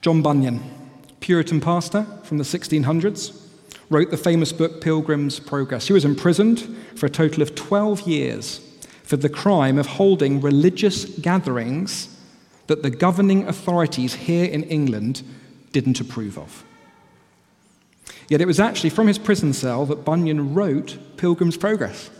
John 0.01 0.23
Bunyan, 0.23 0.61
Puritan 1.21 1.61
pastor 1.61 2.07
from 2.23 2.39
the 2.39 2.45
1600s, 2.45 3.43
wrote 3.89 4.11
the 4.11 4.17
famous 4.17 4.53
book 4.53 4.81
Pilgrim's 4.81 5.39
Progress. 5.39 5.87
He 5.87 5.93
was 5.93 6.05
imprisoned 6.05 6.61
for 6.97 7.07
a 7.07 7.11
total 7.11 7.43
of 7.43 7.55
12 7.55 8.03
years 8.03 8.61
for 9.03 9.17
the 9.17 9.29
crime 9.29 9.79
of 9.79 9.87
holding 9.87 10.41
religious 10.41 11.05
gatherings 11.05 12.09
that 12.67 12.83
the 12.83 12.91
governing 12.91 13.47
authorities 13.47 14.15
here 14.15 14.45
in 14.45 14.65
England 14.65 15.23
didn't 15.79 16.01
approve 16.01 16.39
of. 16.39 16.65
Yet 18.29 18.41
it 18.41 18.47
was 18.47 18.59
actually 18.59 18.91
from 18.91 19.07
his 19.07 19.19
prison 19.19 19.53
cell 19.53 19.87
that 19.87 20.05
Bunyan 20.05 20.55
wrote 20.55 20.99
Pilgrim's 21.17 21.57
Progress 21.57 22.11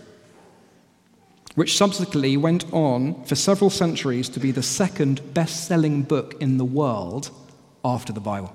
which 1.57 1.77
subsequently 1.77 2.37
went 2.37 2.71
on 2.73 3.25
for 3.25 3.35
several 3.35 3.71
centuries 3.71 4.29
to 4.29 4.39
be 4.39 4.51
the 4.53 4.63
second 4.63 5.35
best 5.35 5.67
selling 5.67 6.03
book 6.03 6.37
in 6.39 6.59
the 6.59 6.65
world 6.65 7.31
after 7.83 8.13
the 8.13 8.21
Bible. 8.21 8.53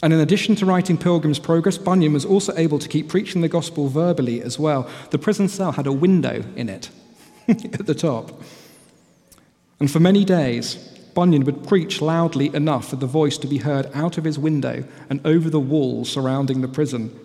And 0.00 0.12
in 0.12 0.20
addition 0.20 0.54
to 0.56 0.64
writing 0.64 0.96
Pilgrim's 0.96 1.40
Progress, 1.40 1.76
Bunyan 1.76 2.12
was 2.12 2.24
also 2.24 2.56
able 2.56 2.78
to 2.78 2.88
keep 2.88 3.08
preaching 3.08 3.40
the 3.40 3.48
gospel 3.48 3.88
verbally 3.88 4.40
as 4.40 4.58
well. 4.58 4.88
The 5.10 5.18
prison 5.18 5.48
cell 5.48 5.72
had 5.72 5.88
a 5.88 5.92
window 5.92 6.44
in 6.54 6.68
it 6.68 6.88
at 7.48 7.84
the 7.84 7.94
top. 7.94 8.42
And 9.80 9.90
for 9.90 9.98
many 9.98 10.24
days, 10.24 10.78
Bunyan 11.14 11.44
would 11.44 11.66
preach 11.66 12.00
loudly 12.00 12.54
enough 12.54 12.88
for 12.88 12.96
the 12.96 13.06
voice 13.06 13.38
to 13.38 13.46
be 13.46 13.58
heard 13.58 13.90
out 13.94 14.18
of 14.18 14.24
his 14.24 14.38
window 14.38 14.84
and 15.08 15.24
over 15.26 15.50
the 15.50 15.60
walls 15.60 16.10
surrounding 16.10 16.60
the 16.60 16.68
prison 16.68 17.18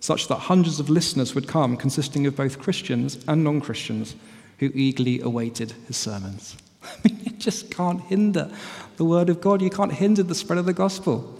such 0.00 0.28
that 0.28 0.36
hundreds 0.36 0.80
of 0.80 0.88
listeners 0.88 1.34
would 1.34 1.46
come, 1.46 1.76
consisting 1.76 2.26
of 2.26 2.34
both 2.34 2.58
Christians 2.58 3.22
and 3.28 3.44
non 3.44 3.60
Christians, 3.60 4.16
who 4.58 4.70
eagerly 4.74 5.20
awaited 5.20 5.72
his 5.86 5.96
sermons. 5.96 6.56
I 6.82 6.88
mean, 7.04 7.20
you 7.24 7.32
just 7.32 7.70
can't 7.70 8.00
hinder 8.02 8.50
the 8.96 9.04
word 9.04 9.28
of 9.28 9.40
God, 9.40 9.60
you 9.60 9.70
can't 9.70 9.92
hinder 9.92 10.22
the 10.22 10.34
spread 10.34 10.58
of 10.58 10.66
the 10.66 10.72
gospel. 10.72 11.36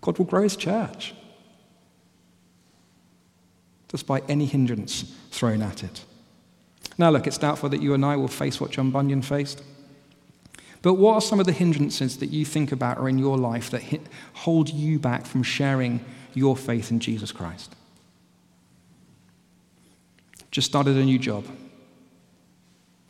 God 0.00 0.18
will 0.18 0.26
grow 0.26 0.42
his 0.42 0.56
church 0.56 1.14
despite 3.88 4.22
any 4.28 4.44
hindrance 4.44 5.14
thrown 5.30 5.62
at 5.62 5.82
it. 5.82 6.04
Now, 6.98 7.10
look, 7.10 7.26
it's 7.26 7.38
doubtful 7.38 7.70
that 7.70 7.82
you 7.82 7.94
and 7.94 8.04
I 8.04 8.16
will 8.16 8.28
face 8.28 8.60
what 8.60 8.70
John 8.70 8.90
Bunyan 8.90 9.22
faced. 9.22 9.62
But 10.82 10.94
what 10.94 11.14
are 11.14 11.20
some 11.20 11.40
of 11.40 11.46
the 11.46 11.52
hindrances 11.52 12.18
that 12.18 12.30
you 12.30 12.44
think 12.44 12.72
about 12.72 12.98
or 12.98 13.08
in 13.08 13.18
your 13.18 13.36
life 13.36 13.70
that 13.70 13.82
hold 14.32 14.68
you 14.68 14.98
back 14.98 15.26
from 15.26 15.42
sharing 15.42 16.04
your 16.38 16.56
faith 16.56 16.90
in 16.90 17.00
Jesus 17.00 17.32
Christ. 17.32 17.74
Just 20.50 20.68
started 20.68 20.96
a 20.96 21.04
new 21.04 21.18
job. 21.18 21.44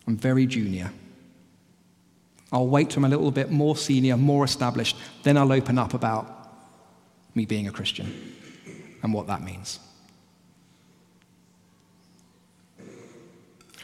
I'm 0.07 0.17
very 0.17 0.47
junior. 0.47 0.91
I'll 2.51 2.67
wait 2.67 2.91
till 2.91 3.01
I'm 3.01 3.05
a 3.05 3.09
little 3.15 3.31
bit 3.31 3.51
more 3.51 3.77
senior, 3.77 4.17
more 4.17 4.45
established, 4.45 4.97
then 5.23 5.37
I'll 5.37 5.53
open 5.53 5.79
up 5.79 5.93
about 5.93 6.35
me 7.35 7.45
being 7.45 7.69
a 7.69 7.71
Christian 7.71 8.35
and 9.03 9.13
what 9.13 9.27
that 9.27 9.43
means. 9.43 9.79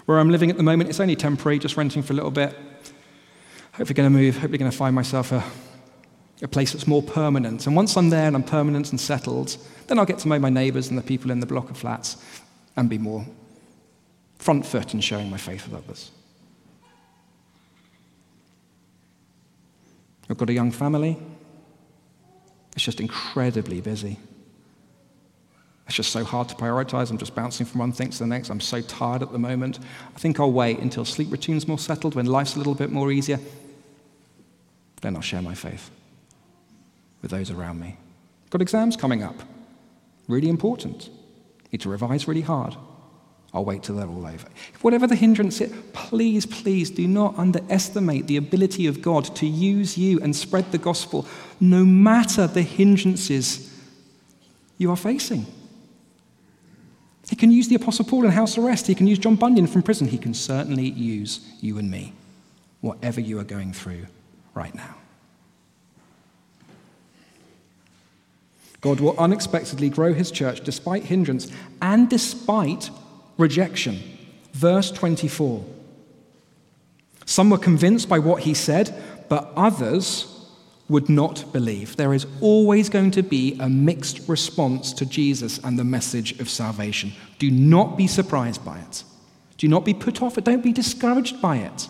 Where 0.06 0.18
I'm 0.18 0.30
living 0.30 0.50
at 0.50 0.56
the 0.56 0.62
moment, 0.62 0.90
it's 0.90 1.00
only 1.00 1.16
temporary, 1.16 1.58
just 1.58 1.76
renting 1.76 2.02
for 2.02 2.14
a 2.14 2.16
little 2.16 2.30
bit. 2.30 2.56
Hopefully, 3.74 3.94
going 3.94 4.12
to 4.12 4.18
move, 4.18 4.34
hopefully, 4.34 4.58
going 4.58 4.70
to 4.70 4.76
find 4.76 4.94
myself 4.94 5.32
a 5.32 5.44
a 6.42 6.48
place 6.48 6.72
that's 6.72 6.86
more 6.86 7.02
permanent. 7.02 7.66
And 7.66 7.76
once 7.76 7.96
I'm 7.96 8.10
there 8.10 8.26
and 8.26 8.36
I'm 8.36 8.42
permanent 8.42 8.90
and 8.90 9.00
settled, 9.00 9.56
then 9.86 9.98
I'll 9.98 10.04
get 10.04 10.18
to 10.20 10.28
know 10.28 10.38
my 10.38 10.50
neighbours 10.50 10.88
and 10.88 10.98
the 10.98 11.02
people 11.02 11.30
in 11.30 11.40
the 11.40 11.46
block 11.46 11.70
of 11.70 11.76
flats 11.76 12.16
and 12.76 12.88
be 12.88 12.98
more 12.98 13.26
front 14.38 14.66
foot 14.66 14.94
in 14.94 15.00
showing 15.00 15.30
my 15.30 15.38
faith 15.38 15.66
with 15.66 15.82
others. 15.82 16.10
I've 20.28 20.36
got 20.36 20.50
a 20.50 20.52
young 20.52 20.70
family. 20.70 21.16
It's 22.74 22.84
just 22.84 23.00
incredibly 23.00 23.80
busy. 23.80 24.18
It's 25.86 25.96
just 25.96 26.12
so 26.12 26.24
hard 26.24 26.48
to 26.48 26.54
prioritize. 26.54 27.10
I'm 27.10 27.18
just 27.18 27.34
bouncing 27.34 27.66
from 27.66 27.80
one 27.80 27.92
thing 27.92 28.10
to 28.10 28.18
the 28.18 28.26
next. 28.26 28.48
I'm 28.50 28.60
so 28.60 28.80
tired 28.80 29.22
at 29.22 29.32
the 29.32 29.38
moment. 29.38 29.78
I 30.14 30.18
think 30.18 30.40
I'll 30.40 30.52
wait 30.52 30.78
until 30.78 31.04
sleep 31.04 31.30
routine's 31.30 31.68
more 31.68 31.78
settled, 31.78 32.14
when 32.14 32.26
life's 32.26 32.54
a 32.54 32.58
little 32.58 32.74
bit 32.74 32.90
more 32.90 33.12
easier. 33.12 33.38
Then 35.02 35.14
I'll 35.16 35.22
share 35.22 35.42
my 35.42 35.54
faith 35.54 35.90
with 37.20 37.30
those 37.30 37.50
around 37.50 37.80
me. 37.80 37.98
Got 38.50 38.62
exams 38.62 38.96
coming 38.96 39.22
up. 39.22 39.36
Really 40.26 40.48
important. 40.48 41.10
Need 41.70 41.82
to 41.82 41.90
revise 41.90 42.26
really 42.26 42.40
hard. 42.40 42.76
I'll 43.52 43.64
wait 43.64 43.82
till 43.82 43.96
they're 43.96 44.08
all 44.08 44.26
over. 44.26 44.48
Whatever 44.80 45.06
the 45.06 45.14
hindrance 45.14 45.60
is, 45.60 45.72
please, 45.92 46.44
please 46.44 46.90
do 46.90 47.06
not 47.06 47.38
underestimate 47.38 48.26
the 48.26 48.36
ability 48.36 48.86
of 48.86 49.00
God 49.00 49.24
to 49.36 49.46
use 49.46 49.96
you 49.96 50.18
and 50.20 50.34
spread 50.34 50.72
the 50.72 50.78
gospel 50.78 51.26
no 51.60 51.84
matter 51.84 52.46
the 52.46 52.62
hindrances 52.62 53.70
you 54.76 54.90
are 54.90 54.96
facing. 54.96 55.46
He 57.34 57.36
can 57.36 57.50
use 57.50 57.66
the 57.66 57.74
Apostle 57.74 58.04
Paul 58.04 58.26
in 58.26 58.30
house 58.30 58.56
arrest. 58.58 58.86
He 58.86 58.94
can 58.94 59.08
use 59.08 59.18
John 59.18 59.34
Bunyan 59.34 59.66
from 59.66 59.82
prison. 59.82 60.06
He 60.06 60.18
can 60.18 60.34
certainly 60.34 60.88
use 60.88 61.40
you 61.60 61.78
and 61.78 61.90
me, 61.90 62.12
whatever 62.80 63.20
you 63.20 63.40
are 63.40 63.44
going 63.44 63.72
through 63.72 64.06
right 64.54 64.72
now. 64.72 64.94
God 68.82 69.00
will 69.00 69.18
unexpectedly 69.18 69.90
grow 69.90 70.14
his 70.14 70.30
church 70.30 70.60
despite 70.60 71.02
hindrance 71.02 71.50
and 71.82 72.08
despite 72.08 72.90
rejection. 73.36 73.98
Verse 74.52 74.92
24. 74.92 75.64
Some 77.26 77.50
were 77.50 77.58
convinced 77.58 78.08
by 78.08 78.20
what 78.20 78.44
he 78.44 78.54
said, 78.54 78.94
but 79.28 79.50
others 79.56 80.33
would 80.88 81.08
not 81.08 81.50
believe. 81.52 81.96
There 81.96 82.12
is 82.12 82.26
always 82.40 82.88
going 82.88 83.10
to 83.12 83.22
be 83.22 83.56
a 83.58 83.68
mixed 83.68 84.28
response 84.28 84.92
to 84.94 85.06
Jesus 85.06 85.58
and 85.64 85.78
the 85.78 85.84
message 85.84 86.38
of 86.40 86.50
salvation. 86.50 87.12
Do 87.38 87.50
not 87.50 87.96
be 87.96 88.06
surprised 88.06 88.64
by 88.64 88.78
it. 88.78 89.04
Do 89.56 89.68
not 89.68 89.84
be 89.84 89.94
put 89.94 90.20
off. 90.22 90.34
Don't 90.36 90.62
be 90.62 90.72
discouraged 90.72 91.40
by 91.40 91.56
it. 91.56 91.88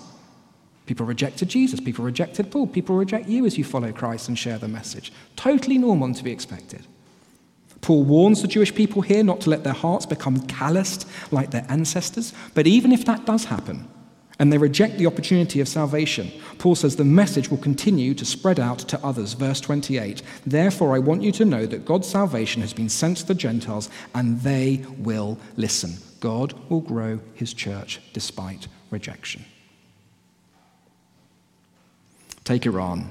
People 0.86 1.06
rejected 1.06 1.48
Jesus. 1.48 1.80
People 1.80 2.04
rejected 2.04 2.50
Paul. 2.50 2.66
People 2.66 2.96
reject 2.96 3.26
you 3.26 3.46
as 3.46 3.56
you 3.56 3.64
follow 3.64 3.90
Christ 3.90 4.28
and 4.28 4.38
share 4.38 4.58
the 4.58 4.68
message. 4.68 5.12
Totally 5.34 5.78
normal 5.78 6.06
and 6.06 6.16
to 6.16 6.24
be 6.24 6.30
expected. 6.30 6.86
Paul 7.80 8.04
warns 8.04 8.42
the 8.42 8.48
Jewish 8.48 8.74
people 8.74 9.02
here 9.02 9.22
not 9.22 9.40
to 9.42 9.50
let 9.50 9.64
their 9.64 9.72
hearts 9.72 10.06
become 10.06 10.46
calloused 10.46 11.08
like 11.30 11.50
their 11.50 11.66
ancestors. 11.68 12.32
But 12.54 12.66
even 12.66 12.92
if 12.92 13.04
that 13.06 13.26
does 13.26 13.46
happen, 13.46 13.88
and 14.38 14.52
they 14.52 14.58
reject 14.58 14.98
the 14.98 15.06
opportunity 15.06 15.60
of 15.60 15.68
salvation, 15.68 16.30
Paul 16.58 16.74
says 16.74 16.96
the 16.96 17.04
message 17.04 17.50
will 17.50 17.58
continue 17.58 18.14
to 18.14 18.24
spread 18.24 18.58
out 18.58 18.80
to 18.80 19.04
others. 19.04 19.34
Verse 19.34 19.60
28 19.60 20.22
Therefore, 20.44 20.94
I 20.94 20.98
want 20.98 21.22
you 21.22 21.32
to 21.32 21.44
know 21.44 21.66
that 21.66 21.84
God's 21.84 22.08
salvation 22.08 22.62
has 22.62 22.72
been 22.72 22.88
sent 22.88 23.18
to 23.18 23.26
the 23.26 23.34
Gentiles, 23.34 23.88
and 24.14 24.40
they 24.40 24.84
will 24.98 25.38
listen. 25.56 25.98
God 26.20 26.54
will 26.68 26.80
grow 26.80 27.20
his 27.34 27.52
church 27.52 28.00
despite 28.12 28.66
rejection. 28.90 29.44
Take 32.44 32.66
Iran. 32.66 33.10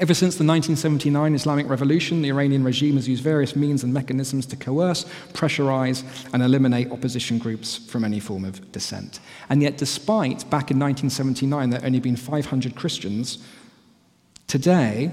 Ever 0.00 0.14
since 0.14 0.36
the 0.36 0.44
1979 0.44 1.34
Islamic 1.34 1.68
Revolution, 1.68 2.22
the 2.22 2.30
Iranian 2.30 2.64
regime 2.64 2.96
has 2.96 3.06
used 3.06 3.22
various 3.22 3.54
means 3.54 3.84
and 3.84 3.92
mechanisms 3.92 4.46
to 4.46 4.56
coerce, 4.56 5.04
pressurize, 5.34 6.02
and 6.32 6.42
eliminate 6.42 6.90
opposition 6.90 7.38
groups 7.38 7.76
from 7.76 8.02
any 8.02 8.18
form 8.18 8.46
of 8.46 8.72
dissent. 8.72 9.20
And 9.50 9.62
yet, 9.62 9.76
despite 9.76 10.48
back 10.48 10.70
in 10.70 10.78
1979 10.78 11.70
there 11.70 11.84
only 11.84 12.00
been 12.00 12.16
500 12.16 12.74
Christians, 12.74 13.44
today 14.46 15.12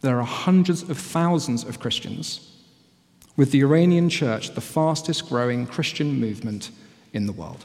there 0.00 0.18
are 0.18 0.24
hundreds 0.24 0.82
of 0.82 0.98
thousands 0.98 1.62
of 1.62 1.78
Christians, 1.78 2.56
with 3.36 3.52
the 3.52 3.60
Iranian 3.60 4.08
church 4.08 4.54
the 4.56 4.60
fastest 4.60 5.28
growing 5.28 5.68
Christian 5.68 6.18
movement 6.18 6.70
in 7.12 7.26
the 7.26 7.32
world. 7.32 7.64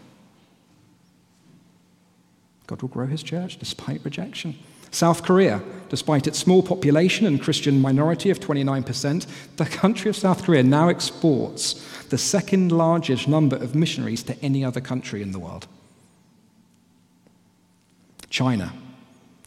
God 2.67 2.83
will 2.83 2.89
grow 2.89 3.07
his 3.07 3.23
church 3.23 3.57
despite 3.57 4.01
rejection. 4.03 4.55
South 4.95 5.23
Korea, 5.23 5.61
despite 5.89 6.25
its 6.25 6.39
small 6.39 6.63
population 6.63 7.27
and 7.27 7.41
Christian 7.41 7.81
minority 7.81 8.29
of 8.29 8.39
29%, 8.39 9.27
the 9.57 9.65
country 9.65 10.07
of 10.07 10.15
South 10.15 10.45
Korea 10.45 10.63
now 10.63 10.87
exports 10.87 11.85
the 12.11 12.17
second 12.17 12.71
largest 12.71 13.27
number 13.27 13.57
of 13.57 13.75
missionaries 13.75 14.23
to 14.23 14.41
any 14.41 14.63
other 14.63 14.79
country 14.79 15.21
in 15.21 15.33
the 15.33 15.39
world. 15.39 15.67
China, 18.29 18.71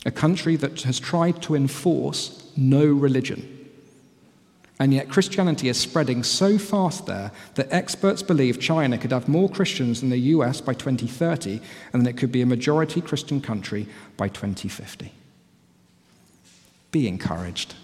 a 0.04 0.10
country 0.10 0.54
that 0.56 0.82
has 0.82 1.00
tried 1.00 1.40
to 1.40 1.54
enforce 1.54 2.52
no 2.54 2.84
religion. 2.84 3.54
And 4.78 4.92
yet, 4.92 5.08
Christianity 5.08 5.70
is 5.70 5.80
spreading 5.80 6.24
so 6.24 6.58
fast 6.58 7.06
there 7.06 7.32
that 7.54 7.72
experts 7.72 8.22
believe 8.22 8.60
China 8.60 8.98
could 8.98 9.12
have 9.12 9.28
more 9.28 9.48
Christians 9.48 10.00
than 10.00 10.10
the 10.10 10.18
US 10.36 10.60
by 10.60 10.74
2030, 10.74 11.62
and 11.94 12.04
that 12.04 12.10
it 12.10 12.16
could 12.18 12.30
be 12.30 12.42
a 12.42 12.46
majority 12.46 13.00
Christian 13.00 13.40
country 13.40 13.88
by 14.18 14.28
2050. 14.28 15.14
Be 16.90 17.06
encouraged 17.06 17.74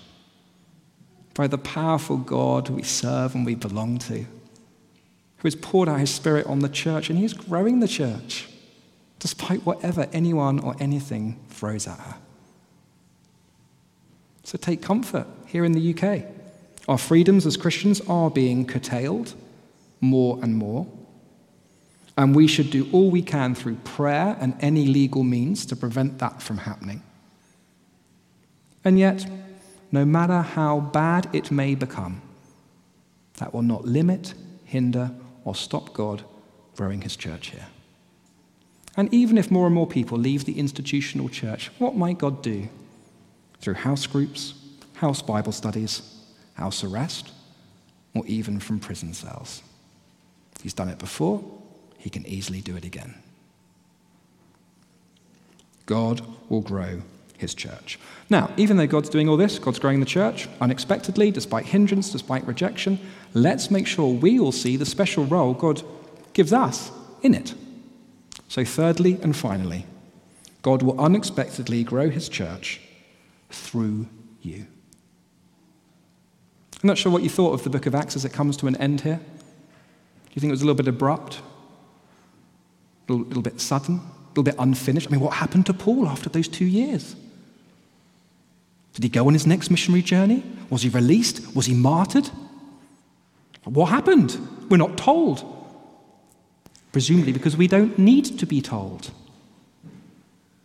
by 1.35 1.47
the 1.47 1.59
powerful 1.59 2.17
God 2.17 2.69
we 2.69 2.83
serve 2.83 3.35
and 3.35 3.45
we 3.45 3.55
belong 3.55 3.99
to, 3.99 4.19
who 4.19 5.43
has 5.43 5.57
poured 5.57 5.89
out 5.89 6.01
his 6.01 6.15
Spirit 6.15 6.47
on 6.47 6.61
the 6.61 6.69
church, 6.69 7.11
and 7.11 7.19
he's 7.19 7.33
growing 7.33 7.81
the 7.81 7.89
church 7.89 8.49
despite 9.19 9.65
whatever 9.65 10.07
anyone 10.13 10.59
or 10.59 10.77
anything 10.79 11.41
throws 11.49 11.89
at 11.89 11.99
her. 11.99 12.17
So 14.43 14.59
take 14.59 14.83
comfort 14.83 15.27
here 15.47 15.65
in 15.65 15.73
the 15.73 15.95
UK. 15.95 16.27
Our 16.87 16.99
freedoms 16.99 17.47
as 17.47 17.57
Christians 17.57 18.03
are 18.03 18.31
being 18.31 18.67
curtailed 18.67 19.33
more 20.03 20.39
and 20.43 20.57
more. 20.57 20.87
And 22.19 22.37
we 22.37 22.47
should 22.47 22.71
do 22.71 22.87
all 22.93 23.11
we 23.11 23.23
can 23.23 23.55
through 23.55 23.77
prayer 23.77 24.37
and 24.39 24.55
any 24.61 24.87
legal 24.87 25.25
means 25.25 25.65
to 25.67 25.77
prevent 25.77 26.19
that 26.19 26.43
from 26.43 26.59
happening. 26.59 27.03
And 28.85 28.99
yet, 28.99 29.27
no 29.91 30.05
matter 30.05 30.43
how 30.43 30.81
bad 30.81 31.29
it 31.33 31.51
may 31.51 31.75
become, 31.75 32.21
that 33.39 33.55
will 33.55 33.63
not 33.63 33.87
limit, 33.87 34.35
hinder, 34.65 35.11
or 35.45 35.55
stop 35.55 35.93
God 35.95 36.23
growing 36.77 37.01
his 37.01 37.17
church 37.17 37.49
here. 37.49 37.67
And 38.97 39.13
even 39.13 39.39
if 39.39 39.51
more 39.51 39.67
and 39.67 39.75
more 39.75 39.87
people 39.87 40.19
leave 40.19 40.45
the 40.45 40.59
institutional 40.59 41.29
church, 41.29 41.71
what 41.79 41.97
might 41.97 42.19
God 42.19 42.43
do? 42.43 42.69
Through 43.61 43.75
house 43.75 44.07
groups, 44.07 44.55
house 44.95 45.23
Bible 45.23 45.53
studies, 45.53 46.21
house 46.55 46.85
arrest, 46.85 47.33
or 48.15 48.25
even 48.27 48.61
from 48.61 48.79
prison 48.79 49.15
cells. 49.15 49.63
He's 50.63 50.75
done 50.75 50.89
it 50.89 50.99
before, 50.99 51.43
he 51.99 52.11
can 52.11 52.27
easily 52.27 52.61
do 52.61 52.77
it 52.77 52.85
again. 52.85 53.15
God 55.87 56.23
will 56.49 56.61
grow 56.61 57.03
his 57.39 57.55
church. 57.55 57.99
Now, 58.31 58.51
even 58.57 58.77
though 58.77 58.87
God's 58.87 59.09
doing 59.09 59.29
all 59.29 59.37
this, 59.37 59.59
God's 59.59 59.79
growing 59.79 60.01
the 60.01 60.07
church 60.07 60.49
unexpectedly, 60.61 61.31
despite 61.31 61.67
hindrance, 61.67 62.11
despite 62.11 62.47
rejection, 62.47 62.99
let's 63.35 63.71
make 63.71 63.87
sure 63.87 64.13
we 64.13 64.39
all 64.39 64.53
see 64.53 64.77
the 64.77 64.87
special 64.87 65.25
role 65.25 65.55
God 65.55 65.83
gives 66.33 66.53
us 66.53 66.91
in 67.23 67.35
it. 67.35 67.55
So, 68.49 68.65
thirdly 68.65 69.19
and 69.23 69.35
finally, 69.37 69.87
God 70.63 70.83
will 70.83 70.99
unexpectedly 71.01 71.85
grow 71.85 72.09
his 72.09 72.29
church 72.29 72.81
through 73.51 74.07
you. 74.41 74.67
I'm 76.83 76.89
not 76.89 76.99
sure 76.99 77.11
what 77.11 77.23
you 77.23 77.31
thought 77.31 77.53
of 77.53 77.65
the 77.65 77.71
book 77.71 77.87
of 77.87 77.95
Acts 77.95 78.15
as 78.15 78.25
it 78.25 78.33
comes 78.33 78.57
to 78.59 78.67
an 78.67 78.77
end 78.77 79.01
here. 79.01 79.17
Do 79.17 80.33
you 80.35 80.41
think 80.41 80.51
it 80.51 80.53
was 80.53 80.63
a 80.63 80.67
little 80.67 80.77
bit 80.77 80.89
abrupt? 80.89 81.41
A 83.09 83.13
little, 83.13 83.27
little 83.27 83.43
bit 83.43 83.61
sudden? 83.61 83.97
A 83.97 84.29
little 84.31 84.43
bit 84.43 84.57
unfinished? 84.59 85.07
I 85.09 85.11
mean, 85.11 85.21
what 85.21 85.35
happened 85.35 85.67
to 85.67 85.75
Paul 85.75 86.09
after 86.09 86.29
those 86.29 86.49
two 86.49 86.65
years? 86.65 87.17
Did 88.95 89.03
he 89.03 89.09
go 89.09 89.27
on 89.27 89.33
his 89.33 89.47
next 89.47 89.71
missionary 89.71 90.03
journey? 90.03 90.43
Was 90.71 90.83
he 90.83 90.89
released? 90.89 91.55
Was 91.55 91.67
he 91.67 91.75
martyred? 91.75 92.31
What 93.65 93.87
happened? 93.87 94.39
We're 94.71 94.77
not 94.77 94.97
told. 94.97 95.51
Presumably 96.93 97.33
because 97.33 97.57
we 97.57 97.67
don't 97.67 97.99
need 97.99 98.39
to 98.39 98.47
be 98.47 98.61
told. 98.61 99.11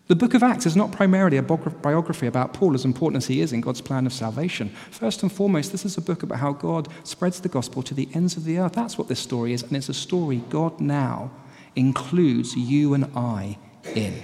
The 0.08 0.16
book 0.16 0.34
of 0.34 0.42
Acts 0.42 0.66
is 0.66 0.76
not 0.76 0.92
primarily 0.92 1.38
a 1.38 1.44
biography 1.44 2.26
about 2.26 2.54
Paul, 2.54 2.74
as 2.74 2.84
important 2.84 3.22
as 3.22 3.28
he 3.28 3.42
is 3.42 3.54
in 3.54 3.62
God's 3.62 3.82
plan 3.82 4.08
of 4.08 4.14
salvation. 4.14 4.70
First 4.90 5.22
and 5.22 5.32
foremost, 5.32 5.72
this 5.72 5.86
is 5.86 5.98
a 5.98 6.02
book 6.02 6.24
about 6.24 6.40
how 6.40 6.52
God 6.52 6.88
spreads 7.04 7.40
the 7.40 7.50
gospel 7.50 7.84
to 7.84 7.94
the 7.94 8.10
ends 8.16 8.36
of 8.36 8.44
the 8.44 8.58
earth. 8.58 8.74
That's 8.74 8.98
what 8.98 9.08
this 9.08 9.20
story 9.20 9.54
is, 9.54 9.62
and 9.62 9.78
it's 9.78 9.88
a 9.90 9.94
story 9.94 10.42
God 10.50 10.82
now 10.82 11.30
includes 11.76 12.56
you 12.56 12.96
and 12.96 13.06
I 13.16 13.60
in. 13.94 14.24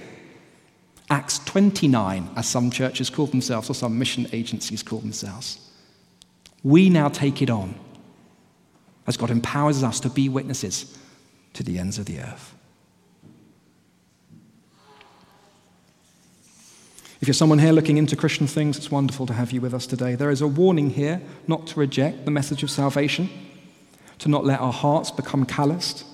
Acts 1.08 1.38
29, 1.40 2.30
as 2.34 2.48
some 2.48 2.70
churches 2.70 3.10
call 3.10 3.26
themselves, 3.26 3.70
or 3.70 3.74
some 3.74 3.98
mission 3.98 4.26
agencies 4.32 4.82
call 4.82 4.98
themselves. 4.98 5.60
We 6.64 6.90
now 6.90 7.08
take 7.08 7.42
it 7.42 7.50
on 7.50 7.74
as 9.06 9.16
God 9.16 9.30
empowers 9.30 9.84
us 9.84 10.00
to 10.00 10.10
be 10.10 10.28
witnesses 10.28 10.98
to 11.52 11.62
the 11.62 11.78
ends 11.78 11.98
of 11.98 12.06
the 12.06 12.18
earth. 12.18 12.54
If 17.20 17.28
you're 17.28 17.34
someone 17.34 17.60
here 17.60 17.72
looking 17.72 17.96
into 17.98 18.16
Christian 18.16 18.48
things, 18.48 18.76
it's 18.76 18.90
wonderful 18.90 19.26
to 19.26 19.32
have 19.32 19.52
you 19.52 19.60
with 19.60 19.72
us 19.72 19.86
today. 19.86 20.16
There 20.16 20.30
is 20.30 20.42
a 20.42 20.48
warning 20.48 20.90
here 20.90 21.22
not 21.46 21.68
to 21.68 21.80
reject 21.80 22.24
the 22.24 22.30
message 22.30 22.62
of 22.62 22.70
salvation, 22.70 23.30
to 24.18 24.28
not 24.28 24.44
let 24.44 24.60
our 24.60 24.72
hearts 24.72 25.12
become 25.12 25.46
calloused, 25.46 26.04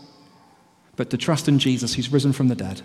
but 0.96 1.08
to 1.10 1.16
trust 1.16 1.48
in 1.48 1.58
Jesus 1.58 1.94
who's 1.94 2.12
risen 2.12 2.32
from 2.32 2.48
the 2.48 2.54
dead 2.54 2.82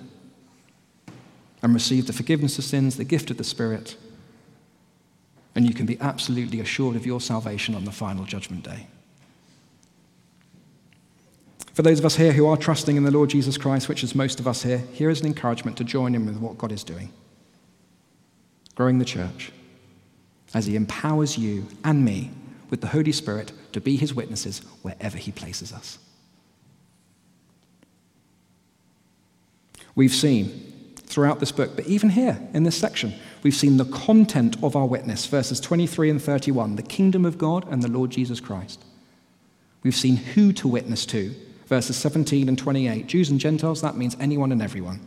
and 1.61 1.73
receive 1.73 2.07
the 2.07 2.13
forgiveness 2.13 2.57
of 2.57 2.63
sins, 2.63 2.97
the 2.97 3.03
gift 3.03 3.31
of 3.31 3.37
the 3.37 3.43
Spirit, 3.43 3.95
and 5.55 5.67
you 5.67 5.73
can 5.73 5.85
be 5.85 5.99
absolutely 5.99 6.59
assured 6.59 6.95
of 6.95 7.05
your 7.05 7.19
salvation 7.19 7.73
on 7.73 7.85
the 7.85 7.91
final 7.91 8.25
judgment 8.25 8.63
day. 8.63 8.87
For 11.73 11.81
those 11.81 11.99
of 11.99 12.05
us 12.05 12.15
here 12.15 12.33
who 12.33 12.47
are 12.47 12.57
trusting 12.57 12.95
in 12.95 13.03
the 13.03 13.11
Lord 13.11 13.29
Jesus 13.29 13.57
Christ, 13.57 13.87
which 13.89 14.03
is 14.03 14.15
most 14.15 14.39
of 14.39 14.47
us 14.47 14.63
here, 14.63 14.79
here 14.93 15.09
is 15.09 15.21
an 15.21 15.27
encouragement 15.27 15.77
to 15.77 15.83
join 15.83 16.15
in 16.15 16.25
with 16.25 16.37
what 16.37 16.57
God 16.57 16.71
is 16.71 16.83
doing 16.83 17.11
growing 18.77 18.99
the 18.99 19.05
church 19.05 19.51
as 20.53 20.67
He 20.67 20.75
empowers 20.75 21.35
you 21.35 21.65
and 21.83 22.05
me 22.05 22.29
with 22.69 22.79
the 22.79 22.87
Holy 22.87 23.11
Spirit 23.11 23.51
to 23.73 23.81
be 23.81 23.97
His 23.97 24.13
witnesses 24.13 24.59
wherever 24.83 25.17
He 25.17 25.31
places 25.31 25.73
us. 25.73 25.97
We've 29.95 30.13
seen 30.13 30.76
throughout 31.07 31.39
this 31.39 31.51
book, 31.51 31.75
but 31.75 31.87
even 31.87 32.09
here 32.09 32.37
in 32.53 32.63
this 32.63 32.77
section, 32.77 33.13
we've 33.41 33.55
seen 33.55 33.77
the 33.77 33.85
content 33.85 34.61
of 34.61 34.75
our 34.75 34.85
witness, 34.85 35.25
verses 35.25 35.59
23 35.59 36.09
and 36.09 36.21
31, 36.21 36.75
the 36.75 36.83
kingdom 36.83 37.25
of 37.25 37.37
God 37.37 37.65
and 37.71 37.81
the 37.81 37.89
Lord 37.89 38.11
Jesus 38.11 38.39
Christ. 38.39 38.83
We've 39.83 39.95
seen 39.95 40.17
who 40.17 40.51
to 40.53 40.67
witness 40.67 41.05
to, 41.07 41.33
verses 41.67 41.95
17 41.97 42.49
and 42.49 42.57
28. 42.57 43.07
Jews 43.07 43.29
and 43.29 43.39
Gentiles, 43.39 43.81
that 43.81 43.95
means 43.95 44.17
anyone 44.19 44.51
and 44.51 44.61
everyone. 44.61 44.99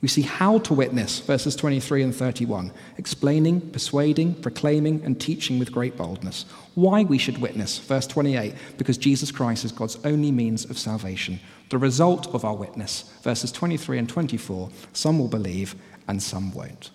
We 0.00 0.08
see 0.08 0.22
how 0.22 0.58
to 0.60 0.74
witness, 0.74 1.20
verses 1.20 1.54
23 1.54 2.02
and 2.02 2.14
31, 2.14 2.72
explaining, 2.98 3.60
persuading, 3.70 4.34
proclaiming, 4.34 5.00
and 5.04 5.20
teaching 5.20 5.60
with 5.60 5.70
great 5.70 5.96
boldness. 5.96 6.44
Why 6.74 7.04
we 7.04 7.18
should 7.18 7.38
witness, 7.38 7.78
verse 7.78 8.08
28, 8.08 8.54
because 8.78 8.98
Jesus 8.98 9.30
Christ 9.30 9.64
is 9.64 9.70
God's 9.70 9.98
only 10.04 10.32
means 10.32 10.64
of 10.64 10.76
salvation. 10.76 11.38
The 11.72 11.78
result 11.78 12.34
of 12.34 12.44
our 12.44 12.54
witness, 12.54 13.04
verses 13.22 13.50
23 13.50 13.96
and 13.96 14.06
24, 14.06 14.68
some 14.92 15.18
will 15.18 15.26
believe 15.26 15.74
and 16.06 16.22
some 16.22 16.52
won't. 16.52 16.90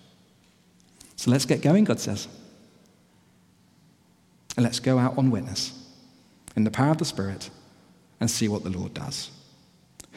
So 1.16 1.32
let's 1.32 1.46
get 1.46 1.62
going, 1.62 1.82
God 1.82 1.98
says. 1.98 2.28
And 4.56 4.62
let's 4.62 4.78
go 4.78 4.96
out 4.96 5.18
on 5.18 5.32
witness 5.32 5.72
in 6.54 6.62
the 6.62 6.70
power 6.70 6.92
of 6.92 6.98
the 6.98 7.04
Spirit 7.04 7.50
and 8.20 8.30
see 8.30 8.46
what 8.46 8.62
the 8.62 8.70
Lord 8.70 8.94
does. 8.94 9.32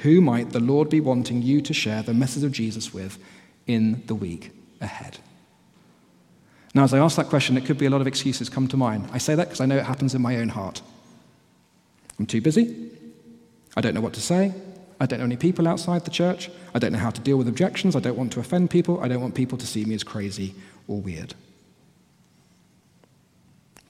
Who 0.04 0.21
might 0.21 0.52
the 0.52 0.60
Lord 0.60 0.91
be 0.91 1.02
wanting 1.02 1.41
you 1.41 1.62
to 1.62 1.74
share 1.74 2.04
the 2.04 2.13
message 2.13 2.43
of 2.43 2.52
Jesus 2.52 2.93
with 2.93 3.17
in 3.65 4.04
the 4.06 4.13
week 4.13 4.52
ahead? 4.80 5.17
Now, 6.76 6.84
as 6.84 6.93
I 6.93 7.00
ask 7.00 7.15
that 7.15 7.30
question, 7.30 7.58
it 7.58 7.65
could 7.65 7.80
be 7.80 7.88
a 7.88 7.89
lot 7.89 8.02
of 8.02 8.06
excuses 8.06 8.47
come 8.47 8.67
to 8.67 8.78
mind. 8.78 9.10
I 9.12 9.17
say 9.17 9.34
that 9.34 9.45
because 9.45 9.60
I 9.60 9.65
know 9.65 9.78
it 9.78 9.86
happens 9.86 10.13
in 10.13 10.21
my 10.21 10.36
own 10.36 10.50
heart. 10.50 10.84
I'm 12.19 12.28
too 12.28 12.41
busy. 12.41 12.91
I 13.75 13.81
don't 13.81 13.93
know 13.93 14.01
what 14.01 14.13
to 14.13 14.21
say. 14.21 14.53
I 14.99 15.05
don't 15.05 15.19
know 15.19 15.25
any 15.25 15.38
people 15.38 15.67
outside 15.67 16.05
the 16.05 16.12
church. 16.12 16.51
I 16.75 16.79
don't 16.79 16.91
know 16.91 16.99
how 16.99 17.10
to 17.10 17.21
deal 17.21 17.38
with 17.38 17.47
objections. 17.47 17.95
I 17.95 17.99
don't 17.99 18.17
want 18.17 18.31
to 18.34 18.39
offend 18.39 18.69
people. 18.69 19.01
I 19.01 19.07
don't 19.07 19.21
want 19.21 19.34
people 19.34 19.57
to 19.57 19.65
see 19.65 19.84
me 19.86 19.95
as 19.95 20.03
crazy 20.03 20.53
or 20.88 21.01
weird. 21.01 21.34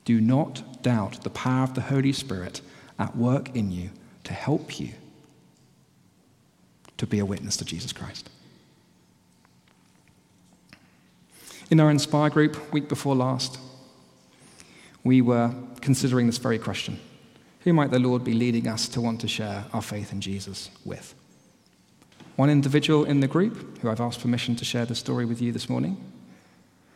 Do 0.06 0.22
not 0.22 0.82
doubt 0.82 1.24
the 1.24 1.30
power 1.30 1.64
of 1.64 1.74
the 1.74 1.82
Holy 1.82 2.14
Spirit 2.14 2.62
at 2.98 3.16
work 3.16 3.56
in 3.56 3.72
you 3.72 3.90
to 4.24 4.34
help 4.34 4.80
you 4.80 4.94
to 6.98 7.06
be 7.06 7.20
a 7.20 7.26
witness 7.26 7.58
to 7.58 7.66
Jesus 7.66 7.92
Christ. 7.92 8.30
In 11.70 11.80
our 11.80 11.90
Inspire 11.90 12.30
group, 12.30 12.72
week 12.72 12.88
before 12.88 13.16
last, 13.16 13.58
we 15.04 15.22
were 15.22 15.54
considering 15.82 16.28
this 16.28 16.38
very 16.38 16.60
question 16.60 17.00
Who 17.64 17.74
might 17.74 17.92
the 17.92 18.00
Lord 18.00 18.24
be 18.24 18.34
leading 18.34 18.68
us 18.68 18.88
to 18.90 19.02
want 19.02 19.22
to 19.22 19.28
share 19.28 19.66
our 19.72 19.82
faith 19.82 20.12
in 20.12 20.22
Jesus 20.22 20.72
with? 20.84 21.14
One 22.36 22.50
individual 22.50 23.06
in 23.06 23.20
the 23.20 23.28
group, 23.28 23.78
who 23.80 23.90
I've 23.90 24.02
asked 24.02 24.22
permission 24.22 24.56
to 24.56 24.66
share 24.66 24.86
the 24.86 24.96
story 24.96 25.26
with 25.26 25.42
you 25.42 25.52
this 25.52 25.70
morning, 25.70 25.98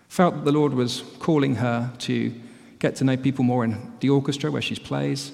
felt 0.08 0.36
that 0.36 0.46
the 0.46 0.52
Lord 0.52 0.74
was 0.74 1.04
calling 1.20 1.56
her 1.56 1.92
to 2.00 2.34
get 2.80 2.96
to 2.96 3.04
know 3.04 3.16
people 3.16 3.44
more 3.44 3.64
in 3.64 3.94
the 4.00 4.10
orchestra 4.10 4.50
where 4.50 4.62
she 4.62 4.76
plays, 4.76 5.32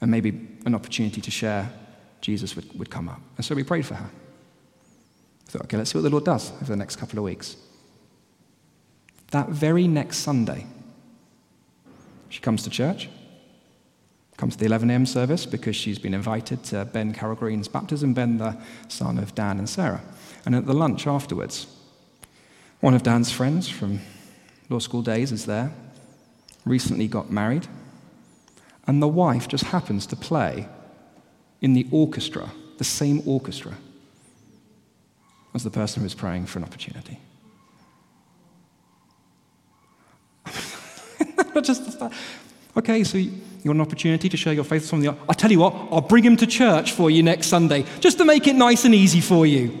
and 0.00 0.10
maybe 0.10 0.48
an 0.64 0.74
opportunity 0.74 1.20
to 1.20 1.30
share 1.30 1.70
Jesus 2.22 2.56
would, 2.56 2.78
would 2.78 2.90
come 2.90 3.08
up. 3.08 3.20
And 3.36 3.44
so 3.44 3.54
we 3.54 3.62
prayed 3.62 3.84
for 3.84 3.94
her. 3.94 4.10
I 5.48 5.50
thought, 5.50 5.62
okay, 5.62 5.76
let's 5.76 5.90
see 5.90 5.98
what 5.98 6.04
the 6.04 6.10
Lord 6.10 6.24
does 6.24 6.50
over 6.52 6.64
the 6.64 6.76
next 6.76 6.96
couple 6.96 7.18
of 7.18 7.24
weeks. 7.24 7.56
That 9.32 9.48
very 9.48 9.86
next 9.86 10.18
Sunday, 10.18 10.66
she 12.28 12.40
comes 12.40 12.62
to 12.62 12.70
church, 12.70 13.08
comes 14.40 14.54
to 14.54 14.60
the 14.60 14.66
11 14.66 14.90
a.m. 14.90 15.04
service 15.04 15.44
because 15.44 15.76
she's 15.76 15.98
been 15.98 16.14
invited 16.14 16.64
to 16.64 16.86
Ben 16.86 17.12
Carroll 17.12 17.36
Green's 17.36 17.68
baptism, 17.68 18.14
Ben, 18.14 18.38
the 18.38 18.56
son 18.88 19.18
of 19.18 19.34
Dan 19.34 19.58
and 19.58 19.68
Sarah. 19.68 20.00
And 20.46 20.54
at 20.54 20.64
the 20.64 20.72
lunch 20.72 21.06
afterwards, 21.06 21.66
one 22.80 22.94
of 22.94 23.02
Dan's 23.02 23.30
friends 23.30 23.68
from 23.68 24.00
law 24.70 24.78
school 24.78 25.02
days 25.02 25.30
is 25.30 25.44
there, 25.44 25.70
recently 26.64 27.06
got 27.06 27.30
married, 27.30 27.66
and 28.86 29.02
the 29.02 29.08
wife 29.08 29.46
just 29.46 29.64
happens 29.64 30.06
to 30.06 30.16
play 30.16 30.66
in 31.60 31.74
the 31.74 31.86
orchestra, 31.90 32.50
the 32.78 32.84
same 32.84 33.22
orchestra, 33.26 33.74
as 35.52 35.64
the 35.64 35.70
person 35.70 36.00
who 36.00 36.06
is 36.06 36.14
praying 36.14 36.46
for 36.46 36.60
an 36.60 36.64
opportunity. 36.64 37.20
just 41.62 42.02
okay, 42.74 43.04
so 43.04 43.18
you 43.18 43.32
want 43.68 43.76
an 43.78 43.86
opportunity 43.86 44.28
to 44.28 44.36
share 44.36 44.52
your 44.52 44.64
faith 44.64 44.82
with 44.82 44.88
someone. 44.88 45.18
I'll 45.28 45.34
tell 45.34 45.52
you 45.52 45.58
what, 45.58 45.74
I'll 45.90 46.00
bring 46.00 46.24
him 46.24 46.36
to 46.38 46.46
church 46.46 46.92
for 46.92 47.10
you 47.10 47.22
next 47.22 47.48
Sunday, 47.48 47.84
just 48.00 48.18
to 48.18 48.24
make 48.24 48.46
it 48.46 48.56
nice 48.56 48.84
and 48.86 48.94
easy 48.94 49.20
for 49.20 49.46
you. 49.46 49.78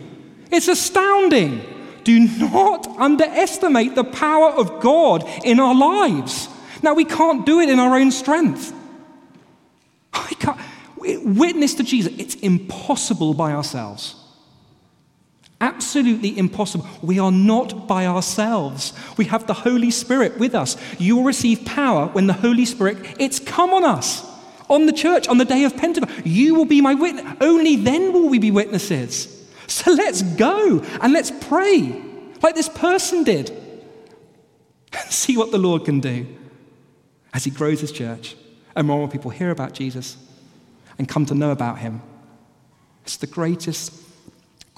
It's 0.50 0.68
astounding. 0.68 1.62
Do 2.04 2.20
not 2.38 2.86
underestimate 2.98 3.94
the 3.94 4.04
power 4.04 4.50
of 4.50 4.80
God 4.80 5.24
in 5.44 5.60
our 5.60 5.74
lives. 5.74 6.48
Now, 6.82 6.94
we 6.94 7.04
can't 7.04 7.46
do 7.46 7.60
it 7.60 7.68
in 7.68 7.78
our 7.78 7.96
own 7.96 8.10
strength. 8.10 8.72
I 10.12 10.34
can't, 10.38 10.58
witness 10.98 11.74
to 11.74 11.82
Jesus, 11.82 12.12
it's 12.18 12.34
impossible 12.36 13.34
by 13.34 13.52
ourselves. 13.52 14.16
Absolutely 15.60 16.38
impossible. 16.38 16.86
We 17.02 17.18
are 17.18 17.32
not 17.32 17.86
by 17.86 18.06
ourselves. 18.06 18.92
We 19.16 19.26
have 19.26 19.46
the 19.46 19.54
Holy 19.54 19.90
Spirit 19.90 20.38
with 20.38 20.54
us. 20.54 20.76
You 20.98 21.16
will 21.16 21.24
receive 21.24 21.64
power 21.64 22.06
when 22.06 22.26
the 22.26 22.32
Holy 22.32 22.64
Spirit, 22.64 22.98
it's 23.18 23.38
come 23.38 23.70
on 23.70 23.84
us. 23.84 24.26
On 24.68 24.86
the 24.86 24.92
church, 24.92 25.28
on 25.28 25.38
the 25.38 25.44
day 25.44 25.64
of 25.64 25.76
Pentecost, 25.76 26.24
you 26.24 26.54
will 26.54 26.64
be 26.64 26.80
my 26.80 26.94
witness. 26.94 27.26
Only 27.40 27.76
then 27.76 28.12
will 28.12 28.28
we 28.28 28.38
be 28.38 28.50
witnesses. 28.50 29.36
So 29.66 29.92
let's 29.92 30.22
go 30.22 30.80
and 31.00 31.12
let's 31.12 31.30
pray 31.30 32.02
like 32.42 32.54
this 32.54 32.68
person 32.68 33.24
did 33.24 33.50
and 33.50 35.10
see 35.10 35.36
what 35.36 35.50
the 35.50 35.58
Lord 35.58 35.84
can 35.84 36.00
do 36.00 36.26
as 37.34 37.44
He 37.44 37.50
grows 37.50 37.80
His 37.80 37.92
church 37.92 38.36
and 38.74 38.86
more 38.86 39.08
people 39.08 39.30
hear 39.30 39.50
about 39.50 39.74
Jesus 39.74 40.16
and 40.98 41.08
come 41.08 41.26
to 41.26 41.34
know 41.34 41.50
about 41.50 41.78
him. 41.78 42.02
It's 43.04 43.16
the 43.16 43.26
greatest 43.26 43.92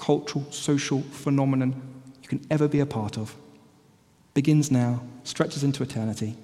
cultural, 0.03 0.43
social 0.51 1.01
phenomenon 1.01 1.81
you 2.21 2.27
can 2.27 2.45
ever 2.51 2.67
be 2.67 2.81
a 2.81 2.85
part 2.85 3.17
of. 3.17 3.33
Begins 4.33 4.69
now, 4.69 5.01
stretches 5.23 5.63
into 5.63 5.81
eternity. 5.81 6.35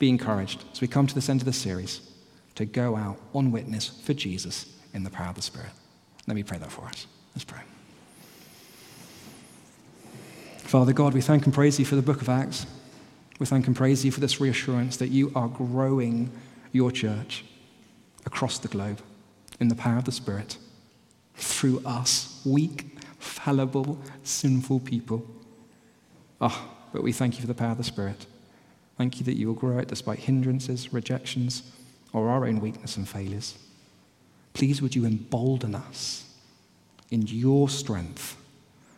Be 0.00 0.08
encouraged 0.08 0.64
as 0.72 0.80
we 0.80 0.88
come 0.88 1.06
to 1.06 1.14
this 1.14 1.28
end 1.28 1.40
of 1.40 1.44
the 1.44 1.52
series 1.52 2.00
to 2.56 2.64
go 2.64 2.96
out 2.96 3.20
on 3.32 3.52
witness 3.52 3.86
for 4.02 4.12
Jesus 4.12 4.66
in 4.92 5.04
the 5.04 5.10
power 5.10 5.28
of 5.28 5.36
the 5.36 5.42
Spirit. 5.42 5.70
Let 6.26 6.34
me 6.34 6.42
pray 6.42 6.58
that 6.58 6.72
for 6.72 6.84
us. 6.86 7.06
Let's 7.36 7.44
pray. 7.44 7.60
Father 10.58 10.92
God, 10.92 11.14
we 11.14 11.20
thank 11.20 11.44
and 11.44 11.54
praise 11.54 11.78
you 11.78 11.84
for 11.84 11.94
the 11.94 12.02
book 12.02 12.22
of 12.22 12.28
Acts. 12.28 12.66
We 13.38 13.46
thank 13.46 13.68
and 13.68 13.76
praise 13.76 14.04
you 14.04 14.10
for 14.10 14.18
this 14.18 14.40
reassurance 14.40 14.96
that 14.96 15.10
you 15.10 15.30
are 15.36 15.46
growing 15.46 16.32
your 16.72 16.90
church 16.90 17.44
across 18.24 18.58
the 18.58 18.68
globe 18.68 19.00
in 19.60 19.68
the 19.68 19.76
power 19.76 19.98
of 19.98 20.06
the 20.06 20.12
Spirit 20.12 20.58
through 21.36 21.82
us, 21.84 22.40
weak, 22.44 22.98
fallible, 23.18 23.98
sinful 24.22 24.80
people. 24.80 25.26
Ah, 26.40 26.68
oh, 26.68 26.76
but 26.92 27.02
we 27.02 27.12
thank 27.12 27.34
you 27.34 27.40
for 27.40 27.46
the 27.46 27.54
power 27.54 27.72
of 27.72 27.78
the 27.78 27.84
Spirit. 27.84 28.26
Thank 28.98 29.18
you 29.18 29.24
that 29.24 29.36
you 29.36 29.46
will 29.46 29.54
grow 29.54 29.78
it 29.78 29.88
despite 29.88 30.20
hindrances, 30.20 30.92
rejections, 30.92 31.70
or 32.12 32.28
our 32.28 32.46
own 32.46 32.60
weakness 32.60 32.96
and 32.96 33.08
failures. 33.08 33.58
Please, 34.54 34.80
would 34.80 34.96
you 34.96 35.04
embolden 35.04 35.74
us 35.74 36.32
in 37.10 37.22
your 37.26 37.68
strength 37.68 38.36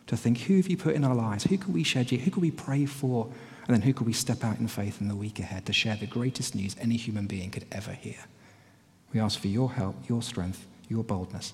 to 0.07 0.15
think 0.15 0.39
who 0.39 0.57
have 0.57 0.69
you 0.69 0.77
put 0.77 0.95
in 0.95 1.03
our 1.03 1.15
lives? 1.15 1.43
Who 1.43 1.57
can 1.57 1.73
we 1.73 1.83
shed 1.83 2.11
you? 2.11 2.17
Who 2.17 2.31
could 2.31 2.41
we 2.41 2.51
pray 2.51 2.85
for? 2.85 3.29
And 3.67 3.75
then 3.75 3.81
who 3.81 3.93
could 3.93 4.07
we 4.07 4.13
step 4.13 4.43
out 4.43 4.57
in 4.57 4.67
faith 4.67 5.01
in 5.01 5.09
the 5.09 5.15
week 5.15 5.37
ahead 5.37 5.65
to 5.65 5.73
share 5.73 5.95
the 5.95 6.07
greatest 6.07 6.55
news 6.55 6.75
any 6.79 6.95
human 6.95 7.27
being 7.27 7.51
could 7.51 7.65
ever 7.71 7.91
hear? 7.91 8.15
We 9.13 9.19
ask 9.19 9.39
for 9.39 9.47
your 9.47 9.71
help, 9.71 9.95
your 10.07 10.21
strength, 10.21 10.65
your 10.87 11.03
boldness. 11.03 11.53